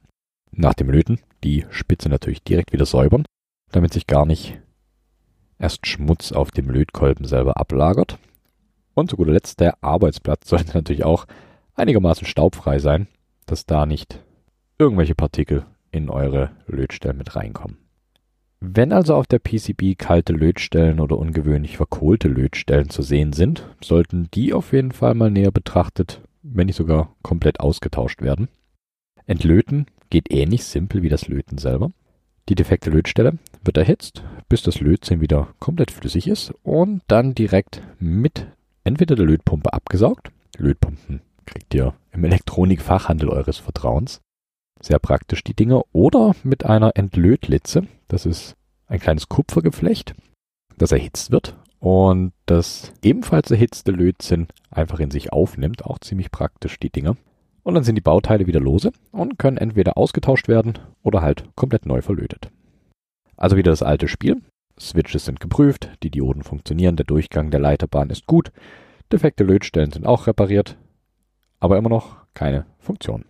[0.52, 3.26] Nach dem Löten die Spitze natürlich direkt wieder säubern,
[3.72, 4.62] damit sich gar nicht
[5.60, 8.18] erst Schmutz auf dem Lötkolben selber ablagert.
[8.94, 11.26] Und zu guter Letzt der Arbeitsplatz sollte natürlich auch
[11.76, 13.08] einigermaßen staubfrei sein,
[13.46, 14.24] dass da nicht
[14.78, 17.85] irgendwelche Partikel in eure Lötstellen mit reinkommen.
[18.67, 24.28] Wenn also auf der PCB kalte Lötstellen oder ungewöhnlich verkohlte Lötstellen zu sehen sind, sollten
[24.34, 28.47] die auf jeden Fall mal näher betrachtet, wenn nicht sogar komplett ausgetauscht werden.
[29.28, 31.91] Entlöten geht ähnlich simpel wie das Löten selber.
[32.49, 37.84] Die defekte Lötstelle wird erhitzt, bis das Lötzinn wieder komplett flüssig ist und dann direkt
[37.99, 38.47] mit
[38.84, 40.32] entweder der Lötpumpe abgesaugt.
[40.58, 44.21] Lötpumpen kriegt ihr im Elektronikfachhandel eures Vertrauens.
[44.82, 45.84] Sehr praktisch die Dinger.
[45.94, 47.88] Oder mit einer Entlötlitze.
[48.08, 48.56] Das ist
[48.88, 50.14] ein kleines Kupfergeflecht,
[50.78, 55.86] das erhitzt wird und das ebenfalls erhitzte Lötzinn einfach in sich aufnimmt.
[55.86, 57.16] Auch ziemlich praktisch die Dinger.
[57.64, 61.86] Und dann sind die Bauteile wieder lose und können entweder ausgetauscht werden oder halt komplett
[61.86, 62.52] neu verlötet.
[63.38, 64.42] Also wieder das alte Spiel.
[64.80, 68.52] Switches sind geprüft, die Dioden funktionieren, der Durchgang der Leiterbahn ist gut,
[69.12, 70.78] defekte Lötstellen sind auch repariert,
[71.60, 73.26] aber immer noch keine Funktion.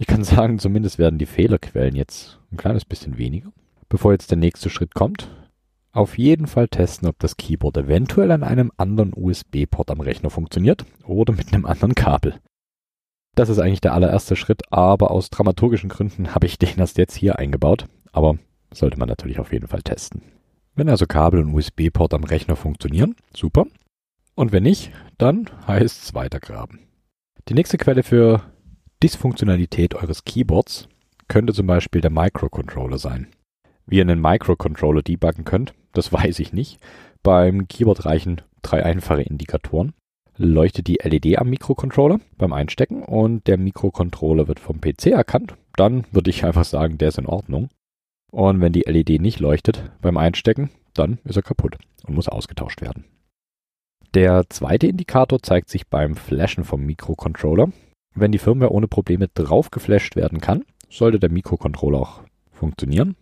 [0.00, 3.52] Ich kann sagen, zumindest werden die Fehlerquellen jetzt ein kleines bisschen weniger.
[3.90, 5.28] Bevor jetzt der nächste Schritt kommt,
[5.92, 10.86] auf jeden Fall testen, ob das Keyboard eventuell an einem anderen USB-Port am Rechner funktioniert
[11.04, 12.40] oder mit einem anderen Kabel.
[13.36, 17.14] Das ist eigentlich der allererste Schritt, aber aus dramaturgischen Gründen habe ich den erst jetzt
[17.14, 17.84] hier eingebaut.
[18.10, 18.38] Aber
[18.72, 20.22] sollte man natürlich auf jeden Fall testen.
[20.74, 23.66] Wenn also Kabel und USB-Port am Rechner funktionieren, super.
[24.34, 26.78] Und wenn nicht, dann heißt es weitergraben.
[27.50, 28.42] Die nächste Quelle für
[29.02, 30.88] Dysfunktionalität eures Keyboards
[31.26, 33.28] könnte zum Beispiel der Microcontroller sein.
[33.86, 36.78] Wie ihr einen Microcontroller debuggen könnt, das weiß ich nicht.
[37.22, 39.94] Beim Keyboard reichen drei einfache Indikatoren.
[40.36, 46.06] Leuchtet die LED am Mikrocontroller beim Einstecken und der Mikrocontroller wird vom PC erkannt, dann
[46.12, 47.68] würde ich einfach sagen, der ist in Ordnung.
[48.30, 52.80] Und wenn die LED nicht leuchtet beim Einstecken, dann ist er kaputt und muss ausgetauscht
[52.80, 53.04] werden.
[54.14, 57.70] Der zweite Indikator zeigt sich beim Flashen vom Mikrocontroller.
[58.14, 62.20] Wenn die Firmware ohne Probleme drauf geflasht werden kann, sollte der Mikrocontroller auch
[62.50, 63.16] funktionieren.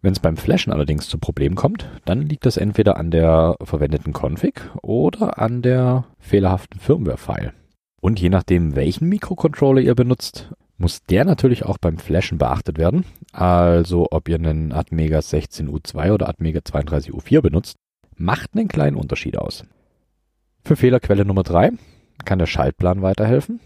[0.00, 4.12] Wenn es beim Flashen allerdings zu Problemen kommt, dann liegt das entweder an der verwendeten
[4.12, 7.52] Config oder an der fehlerhaften Firmware-File.
[8.00, 13.04] Und je nachdem, welchen Mikrocontroller ihr benutzt, muss der natürlich auch beim Flashen beachtet werden.
[13.32, 17.76] Also ob ihr einen Atmega 16U2 oder Atmega 32U4 benutzt,
[18.16, 19.64] macht einen kleinen Unterschied aus.
[20.64, 21.72] Für Fehlerquelle Nummer 3
[22.24, 23.58] kann der Schaltplan weiterhelfen.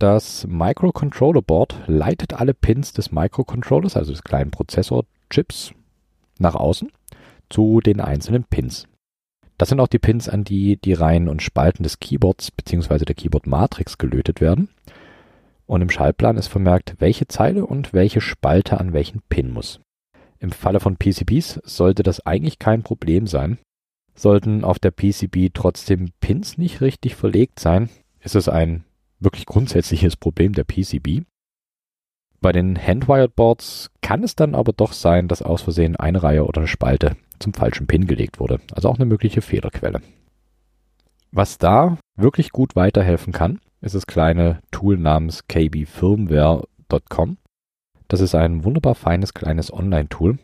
[0.00, 5.74] Das Microcontroller Board leitet alle Pins des Microcontrollers, also des kleinen Prozessorchips,
[6.38, 6.90] nach außen
[7.50, 8.86] zu den einzelnen Pins.
[9.58, 13.04] Das sind auch die Pins, an die die Reihen und Spalten des Keyboards bzw.
[13.04, 14.70] der Keyboard Matrix gelötet werden.
[15.66, 19.80] und im Schaltplan ist vermerkt, welche Zeile und welche Spalte an welchen Pin muss.
[20.38, 23.58] Im Falle von PCBs sollte das eigentlich kein Problem sein.
[24.14, 28.84] Sollten auf der PCB trotzdem Pins nicht richtig verlegt sein, ist es ein
[29.20, 31.22] wirklich grundsätzliches Problem der PCB.
[32.40, 36.46] Bei den Handwired Boards kann es dann aber doch sein, dass aus Versehen eine Reihe
[36.46, 38.60] oder eine Spalte zum falschen Pin gelegt wurde.
[38.72, 40.00] Also auch eine mögliche Fehlerquelle.
[41.32, 47.36] Was da wirklich gut weiterhelfen kann, ist das kleine Tool namens kbfirmware.com.
[48.08, 50.38] Das ist ein wunderbar feines kleines Online-Tool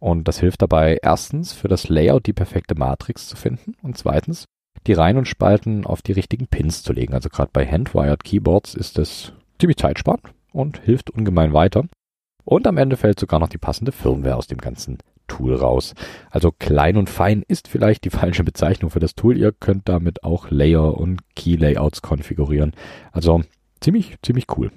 [0.00, 4.46] und das hilft dabei erstens für das Layout die perfekte Matrix zu finden und zweitens
[4.86, 7.14] die Reihen und Spalten auf die richtigen Pins zu legen.
[7.14, 11.84] Also gerade bei Handwired Keyboards ist das ziemlich zeitsparend und hilft ungemein weiter.
[12.44, 15.94] Und am Ende fällt sogar noch die passende Firmware aus dem ganzen Tool raus.
[16.30, 19.36] Also klein und fein ist vielleicht die falsche Bezeichnung für das Tool.
[19.36, 22.72] Ihr könnt damit auch Layer und Key Layouts konfigurieren.
[23.12, 23.42] Also
[23.80, 24.70] ziemlich, ziemlich cool.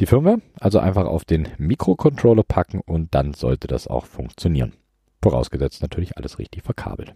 [0.00, 4.74] Die Firmware also einfach auf den Mikrocontroller packen und dann sollte das auch funktionieren.
[5.22, 7.14] Vorausgesetzt natürlich alles richtig verkabelt.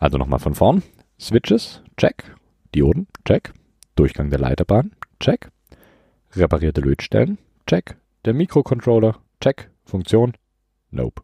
[0.00, 0.82] Also nochmal von vorn.
[1.20, 2.34] Switches, check.
[2.74, 3.52] Dioden, check.
[3.96, 5.50] Durchgang der Leiterbahn, check.
[6.32, 7.36] Reparierte Lötstellen,
[7.66, 7.96] check.
[8.24, 9.70] Der Mikrocontroller, check.
[9.84, 10.32] Funktion,
[10.90, 11.22] nope.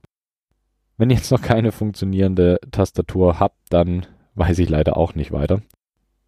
[0.99, 5.63] Wenn ihr jetzt noch keine funktionierende Tastatur habt, dann weiß ich leider auch nicht weiter.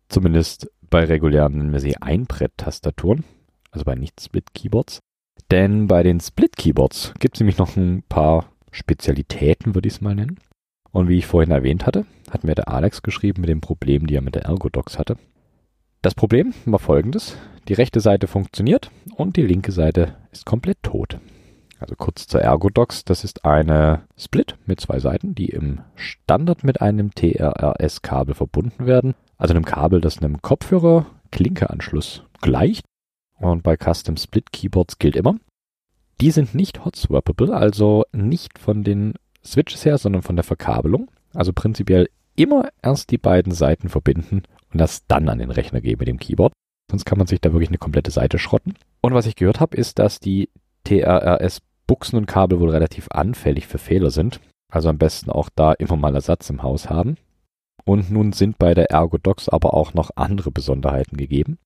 [0.08, 3.24] Zumindest bei regulären, nennen wir sie Einbrett-Tastaturen,
[3.70, 5.00] also bei Nicht-Split-Keyboards.
[5.50, 10.14] Denn bei den Split-Keyboards gibt es nämlich noch ein paar Spezialitäten, würde ich es mal
[10.14, 10.38] nennen.
[10.98, 14.16] Und wie ich vorhin erwähnt hatte, hat mir der Alex geschrieben mit dem Problem, die
[14.16, 15.16] er mit der Ergodox hatte.
[16.02, 17.36] Das Problem war folgendes.
[17.68, 21.20] Die rechte Seite funktioniert und die linke Seite ist komplett tot.
[21.78, 26.80] Also kurz zur Ergodox, das ist eine Split mit zwei Seiten, die im Standard mit
[26.80, 29.14] einem TRRS-Kabel verbunden werden.
[29.36, 32.84] Also einem Kabel, das einem Kopfhörer-Klinke-Anschluss gleicht.
[33.36, 35.36] Und bei Custom Split Keyboards gilt immer,
[36.20, 39.14] die sind nicht hot swappable, also nicht von den
[39.52, 41.10] Switches her, sondern von der Verkabelung.
[41.34, 46.00] Also prinzipiell immer erst die beiden Seiten verbinden und das dann an den Rechner geben
[46.00, 46.52] mit dem Keyboard.
[46.90, 48.74] Sonst kann man sich da wirklich eine komplette Seite schrotten.
[49.00, 50.48] Und was ich gehört habe, ist, dass die
[50.84, 54.40] TRRS Buchsen und Kabel wohl relativ anfällig für Fehler sind.
[54.70, 57.16] Also am besten auch da immer mal Ersatz im Haus haben.
[57.84, 61.58] Und nun sind bei der Ergodox aber auch noch andere Besonderheiten gegeben.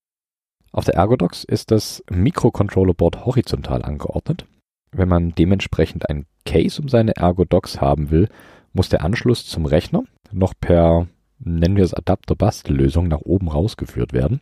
[0.71, 4.47] Auf der Ergodox ist das Mikrocontroller-Board horizontal angeordnet.
[4.95, 8.29] Wenn man dementsprechend ein Case um seine Ergodox haben will,
[8.73, 14.41] muss der Anschluss zum Rechner noch per, nennen wir es Adapter-Bastellösung, nach oben rausgeführt werden.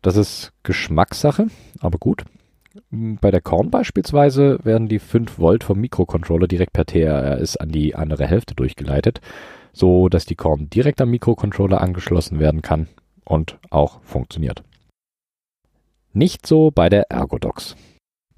[0.00, 1.46] Das ist Geschmackssache,
[1.80, 2.24] aber gut.
[2.90, 7.94] Bei der Korn beispielsweise werden die 5 Volt vom Mikrocontroller direkt per TRRS an die
[7.94, 9.20] andere Hälfte durchgeleitet,
[9.72, 12.88] so dass die Korn direkt am Mikrocontroller angeschlossen werden kann
[13.24, 14.62] und auch funktioniert.
[16.14, 17.76] Nicht so bei der Ergodox.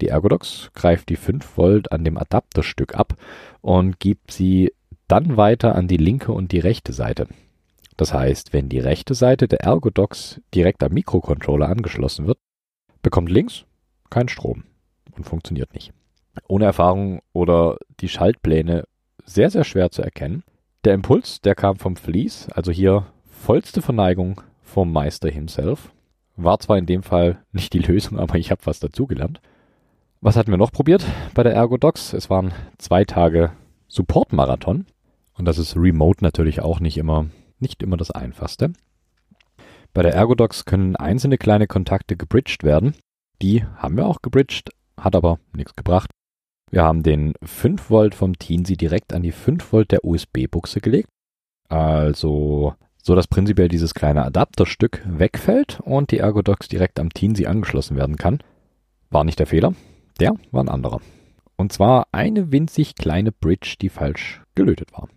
[0.01, 3.15] Die Ergodox greift die 5 Volt an dem Adapterstück ab
[3.61, 4.73] und gibt sie
[5.07, 7.27] dann weiter an die linke und die rechte Seite.
[7.97, 12.37] Das heißt, wenn die rechte Seite der Ergodox direkt am Mikrocontroller angeschlossen wird,
[13.01, 13.65] bekommt links
[14.09, 14.63] kein Strom
[15.15, 15.93] und funktioniert nicht.
[16.47, 18.83] Ohne Erfahrung oder die Schaltpläne
[19.23, 20.43] sehr, sehr schwer zu erkennen.
[20.83, 25.91] Der Impuls, der kam vom Vlies, also hier vollste Verneigung vom Meister himself.
[26.35, 29.39] War zwar in dem Fall nicht die Lösung, aber ich habe was dazugelernt.
[30.25, 32.11] Was hatten wir noch probiert bei der Ergodox?
[32.13, 33.51] Es waren zwei Tage
[33.87, 34.87] Support-Marathon.
[35.37, 37.27] Und das ist remote natürlich auch nicht immer,
[37.59, 38.73] nicht immer das einfachste.
[39.93, 42.95] Bei der Ergodox können einzelne kleine Kontakte gebridged werden.
[43.43, 46.09] Die haben wir auch gebridged, hat aber nichts gebracht.
[46.71, 51.09] Wir haben den 5 Volt vom Teensy direkt an die 5 Volt der USB-Buchse gelegt.
[51.69, 52.73] Also
[53.03, 58.15] so dass prinzipiell dieses kleine Adapterstück wegfällt und die Ergodox direkt am Teensy angeschlossen werden
[58.15, 58.39] kann.
[59.11, 59.75] War nicht der Fehler,
[60.19, 61.01] der war ein anderer.
[61.57, 65.07] Und zwar eine winzig kleine Bridge, die falsch gelötet war.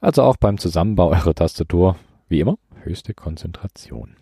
[0.00, 1.96] Also auch beim Zusammenbau eurer Tastatur,
[2.28, 4.16] wie immer, höchste Konzentration.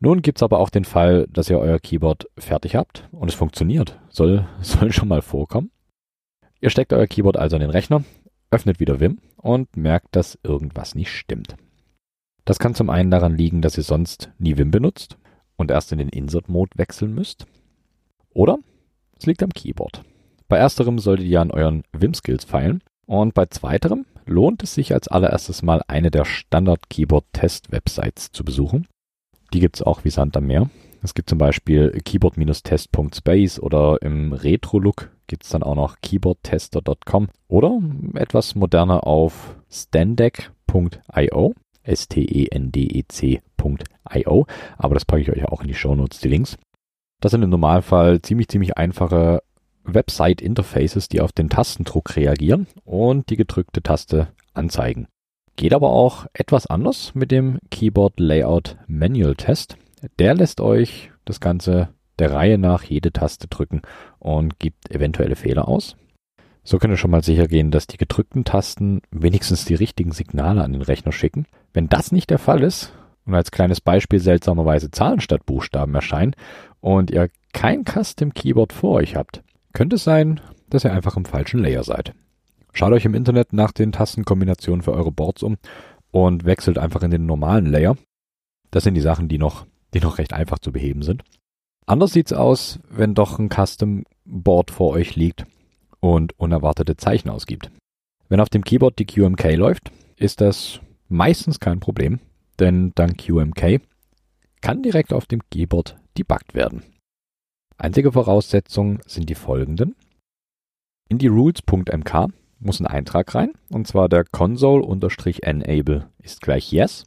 [0.00, 4.00] Nun gibt's aber auch den Fall, dass ihr euer Keyboard fertig habt und es funktioniert.
[4.08, 5.70] Soll, soll schon mal vorkommen.
[6.60, 8.02] Ihr steckt euer Keyboard also in den Rechner,
[8.50, 11.56] öffnet wieder Vim und merkt, dass irgendwas nicht stimmt.
[12.46, 15.18] Das kann zum einen daran liegen, dass ihr sonst nie Vim benutzt
[15.56, 17.46] und erst in den Insert-Mode wechseln müsst.
[18.30, 18.58] Oder
[19.20, 20.02] es liegt am Keyboard.
[20.48, 25.08] Bei ersterem solltet ihr an euren Vim-Skills feilen und bei zweiterem lohnt es sich als
[25.08, 28.86] allererstes mal eine der Standard-Keyboard-Test-Websites zu besuchen.
[29.52, 30.70] Die gibt's auch wie Sand am Meer.
[31.02, 37.80] Es gibt zum Beispiel keyboard-test.space oder im Retro-Look gibt's dann auch noch keyboardtester.com oder
[38.14, 43.36] etwas moderner auf standec.io, S-T-E-N-D-E-C.io,
[44.76, 46.56] aber das packe ich euch auch in die Shownotes, die Links.
[47.20, 49.42] Das sind im Normalfall ziemlich, ziemlich einfache
[49.84, 55.06] Website-Interfaces, die auf den Tastendruck reagieren und die gedrückte Taste anzeigen.
[55.56, 59.76] Geht aber auch etwas anders mit dem Keyboard Layout Manual Test.
[60.18, 63.82] Der lässt euch das Ganze der Reihe nach jede Taste drücken
[64.18, 65.96] und gibt eventuelle Fehler aus.
[66.62, 70.62] So könnt ihr schon mal sicher gehen, dass die gedrückten Tasten wenigstens die richtigen Signale
[70.62, 71.46] an den Rechner schicken.
[71.72, 72.92] Wenn das nicht der Fall ist
[73.24, 76.34] und als kleines Beispiel seltsamerweise Zahlen statt Buchstaben erscheinen
[76.80, 81.24] und ihr kein Custom Keyboard vor euch habt, könnte es sein, dass ihr einfach im
[81.24, 82.14] falschen Layer seid.
[82.72, 85.56] Schaut euch im Internet nach den Tastenkombinationen für eure Boards um
[86.10, 87.96] und wechselt einfach in den normalen Layer.
[88.70, 91.22] Das sind die Sachen, die noch, die noch recht einfach zu beheben sind.
[91.86, 95.44] Anders sieht's aus, wenn doch ein Custom Board vor euch liegt
[95.98, 97.70] und unerwartete Zeichen ausgibt.
[98.28, 102.20] Wenn auf dem Keyboard die QMK läuft, ist das meistens kein Problem,
[102.60, 103.80] denn dank QMK
[104.60, 106.82] kann direkt auf dem Keyboard debuggt werden.
[107.78, 109.96] Einzige Voraussetzungen sind die folgenden.
[111.08, 112.28] In die rules.mk
[112.60, 117.06] muss ein Eintrag rein, und zwar der console-enable ist gleich yes.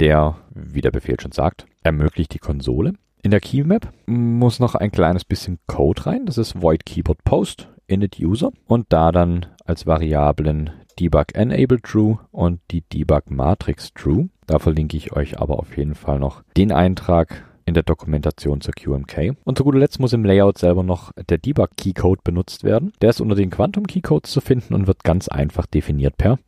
[0.00, 2.94] Der, wie der Befehl schon sagt, ermöglicht die Konsole.
[3.22, 7.68] In der Keymap muss noch ein kleines bisschen Code rein, das ist void keyboard post
[7.86, 14.28] init user und da dann als Variablen debug enable true und die debug matrix true.
[14.46, 18.74] Da verlinke ich euch aber auf jeden Fall noch den Eintrag in der Dokumentation zur
[18.74, 19.36] QMK.
[19.44, 22.92] Und zu guter Letzt muss im Layout selber noch der Debug-Keycode benutzt werden.
[23.00, 26.38] Der ist unter den Quantum-Keycodes zu finden und wird ganz einfach definiert per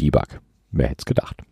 [0.00, 0.40] Debug.
[0.70, 1.42] Wer hätte es gedacht?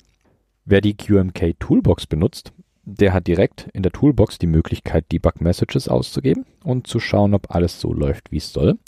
[0.64, 2.52] Wer die QMK Toolbox benutzt,
[2.84, 7.80] der hat direkt in der Toolbox die Möglichkeit, Debug-Messages auszugeben und zu schauen, ob alles
[7.80, 8.78] so läuft, wie es soll.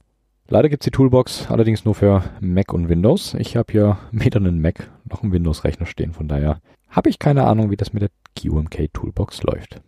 [0.48, 3.34] Leider gibt es die Toolbox allerdings nur für Mac und Windows.
[3.34, 7.44] Ich habe hier weder einen Mac noch einen Windows-Rechner stehen, von daher habe ich keine
[7.44, 9.80] Ahnung, wie das mit der QMK Toolbox läuft.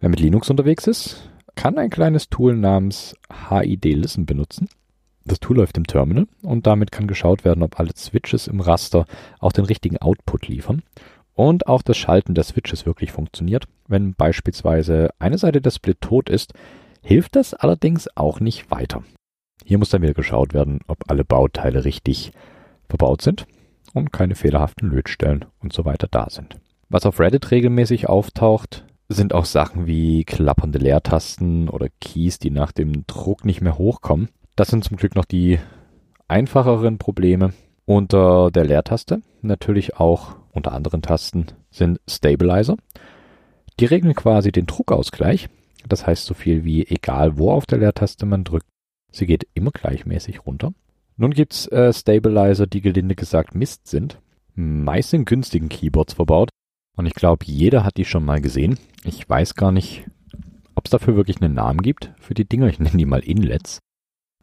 [0.00, 3.16] Wer mit Linux unterwegs ist, kann ein kleines Tool namens
[3.50, 4.68] HID Listen benutzen.
[5.24, 9.06] Das Tool läuft im Terminal und damit kann geschaut werden, ob alle Switches im Raster
[9.40, 10.82] auch den richtigen Output liefern
[11.34, 13.66] und auch das Schalten der Switches wirklich funktioniert.
[13.88, 16.54] Wenn beispielsweise eine Seite der Split tot ist,
[17.02, 19.02] hilft das allerdings auch nicht weiter.
[19.64, 22.30] Hier muss dann wieder geschaut werden, ob alle Bauteile richtig
[22.88, 23.46] verbaut sind
[23.94, 26.56] und keine fehlerhaften Lötstellen und so weiter da sind.
[26.88, 32.72] Was auf Reddit regelmäßig auftaucht, sind auch Sachen wie klappernde Leertasten oder Keys, die nach
[32.72, 34.28] dem Druck nicht mehr hochkommen.
[34.54, 35.58] Das sind zum Glück noch die
[36.28, 37.52] einfacheren Probleme.
[37.86, 42.76] Unter der Leertaste, natürlich auch unter anderen Tasten, sind Stabilizer.
[43.80, 45.48] Die regeln quasi den Druckausgleich.
[45.88, 48.66] Das heißt so viel wie egal wo auf der Leertaste man drückt,
[49.10, 50.74] sie geht immer gleichmäßig runter.
[51.16, 54.20] Nun gibt's äh, Stabilizer, die gelinde gesagt Mist sind.
[54.54, 56.50] Meist in günstigen Keyboards verbaut
[56.98, 58.76] und ich glaube, jeder hat die schon mal gesehen.
[59.04, 60.04] Ich weiß gar nicht,
[60.74, 62.66] ob es dafür wirklich einen Namen gibt für die Dinger.
[62.66, 63.78] Ich nenne die mal Inlets.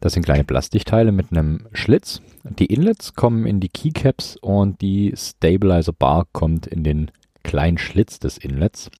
[0.00, 2.22] Das sind kleine Plastikteile mit einem Schlitz.
[2.44, 7.10] Die Inlets kommen in die Keycaps und die Stabilizer Bar kommt in den
[7.44, 8.90] kleinen Schlitz des Inlets.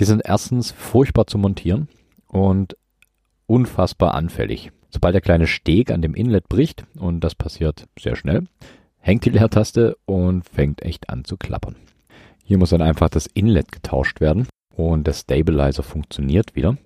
[0.00, 1.88] Die sind erstens furchtbar zu montieren
[2.26, 2.76] und
[3.46, 4.72] unfassbar anfällig.
[4.88, 8.44] Sobald der kleine Steg an dem Inlet bricht, und das passiert sehr schnell,
[8.98, 11.76] hängt die Leertaste und fängt echt an zu klappern.
[12.44, 16.76] Hier muss dann einfach das Inlet getauscht werden und der Stabilizer funktioniert wieder.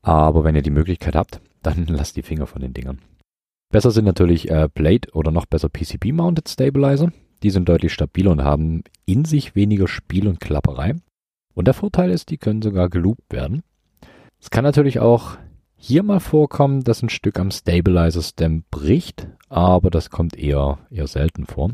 [0.00, 3.00] Aber wenn ihr die Möglichkeit habt, dann lasst die Finger von den Dingern.
[3.70, 7.10] Besser sind natürlich äh, Blade oder noch besser PCB-Mounted Stabilizer.
[7.42, 10.94] Die sind deutlich stabiler und haben in sich weniger Spiel und Klapperei.
[11.54, 13.62] Und der Vorteil ist, die können sogar geloopt werden.
[14.40, 15.36] Es kann natürlich auch
[15.76, 21.46] hier mal vorkommen, dass ein Stück am Stabilizer-Stem bricht, aber das kommt eher, eher selten
[21.46, 21.70] vor.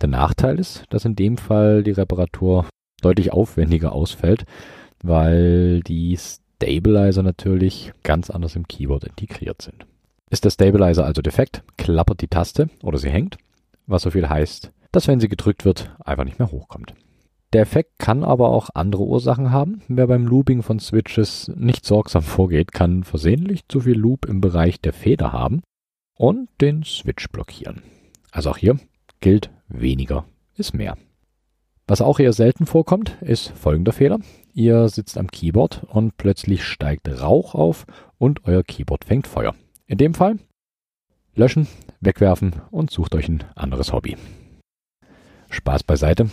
[0.00, 2.66] Der Nachteil ist, dass in dem Fall die Reparatur
[3.02, 4.44] deutlich aufwendiger ausfällt,
[5.02, 9.86] weil die Stabilizer natürlich ganz anders im Keyboard integriert sind.
[10.30, 13.36] Ist der Stabilizer also defekt, klappert die Taste oder sie hängt,
[13.86, 16.94] was so viel heißt, dass wenn sie gedrückt wird, einfach nicht mehr hochkommt.
[17.52, 19.82] Der Effekt kann aber auch andere Ursachen haben.
[19.88, 24.80] Wer beim Looping von Switches nicht sorgsam vorgeht, kann versehentlich zu viel Loop im Bereich
[24.80, 25.62] der Feder haben
[26.16, 27.82] und den Switch blockieren.
[28.30, 28.78] Also auch hier
[29.20, 30.24] gilt weniger
[30.56, 30.96] ist mehr.
[31.86, 34.20] Was auch eher selten vorkommt, ist folgender Fehler.
[34.52, 37.84] Ihr sitzt am Keyboard und plötzlich steigt Rauch auf
[38.18, 39.54] und euer Keyboard fängt Feuer.
[39.86, 40.38] In dem Fall
[41.34, 41.66] löschen,
[42.00, 44.16] wegwerfen und sucht euch ein anderes Hobby.
[45.48, 46.30] Spaß beiseite.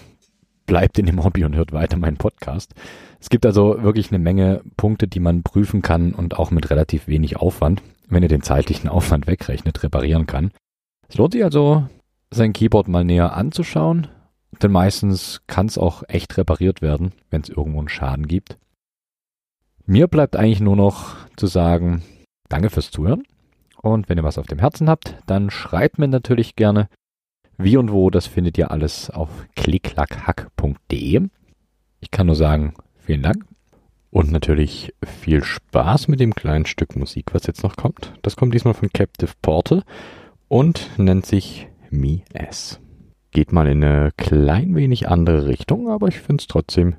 [0.67, 2.75] Bleibt in dem Hobby und hört weiter meinen Podcast.
[3.19, 7.07] Es gibt also wirklich eine Menge Punkte, die man prüfen kann und auch mit relativ
[7.07, 10.51] wenig Aufwand, wenn ihr den zeitlichen Aufwand wegrechnet, reparieren kann.
[11.07, 11.87] Es lohnt sich also,
[12.31, 14.07] sein Keyboard mal näher anzuschauen,
[14.61, 18.57] denn meistens kann es auch echt repariert werden, wenn es irgendwo einen Schaden gibt.
[19.85, 22.03] Mir bleibt eigentlich nur noch zu sagen,
[22.49, 23.23] danke fürs Zuhören.
[23.81, 26.89] Und wenn ihr was auf dem Herzen habt, dann schreibt mir natürlich gerne.
[27.57, 31.27] Wie und wo, das findet ihr alles auf klicklackhack.de.
[31.99, 33.45] Ich kann nur sagen, vielen Dank.
[34.09, 38.13] Und natürlich viel Spaß mit dem kleinen Stück Musik, was jetzt noch kommt.
[38.21, 39.83] Das kommt diesmal von Captive Portal
[40.47, 42.79] und nennt sich Me As.
[43.31, 46.95] Geht mal in eine klein wenig andere Richtung, aber ich finde es trotzdem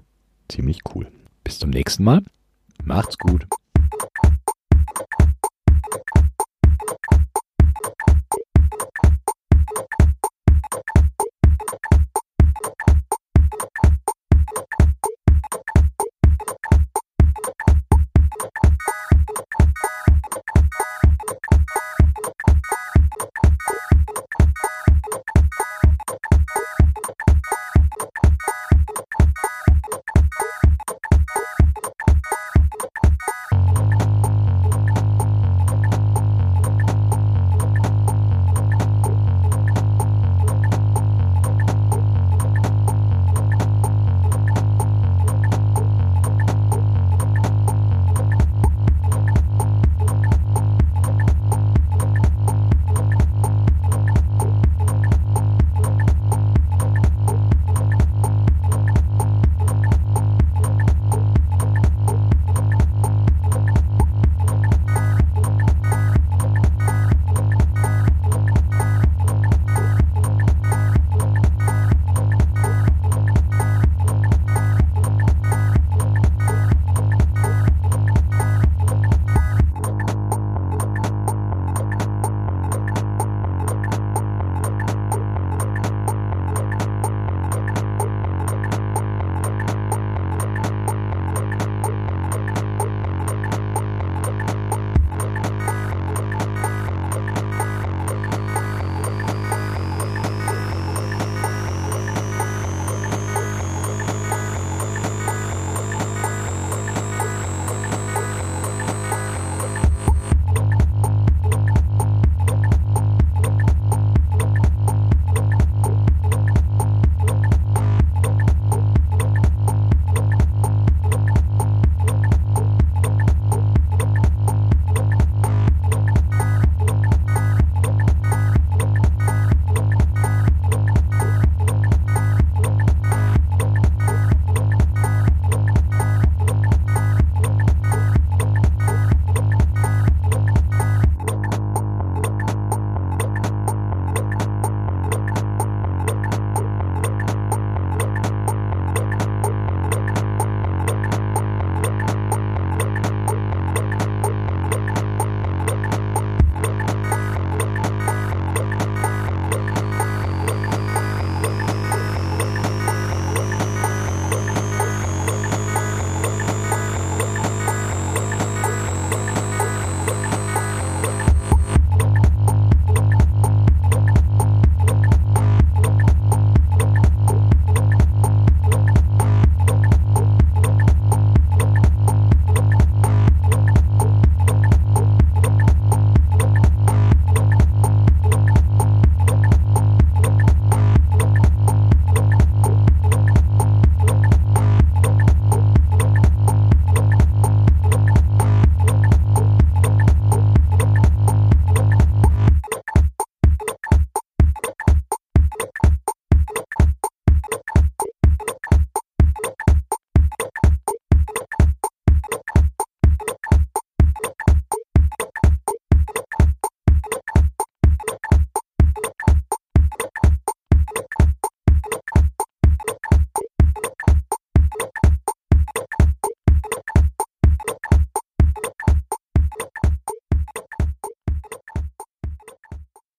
[0.49, 1.09] ziemlich cool.
[1.45, 2.23] Bis zum nächsten Mal.
[2.85, 3.47] Macht's gut.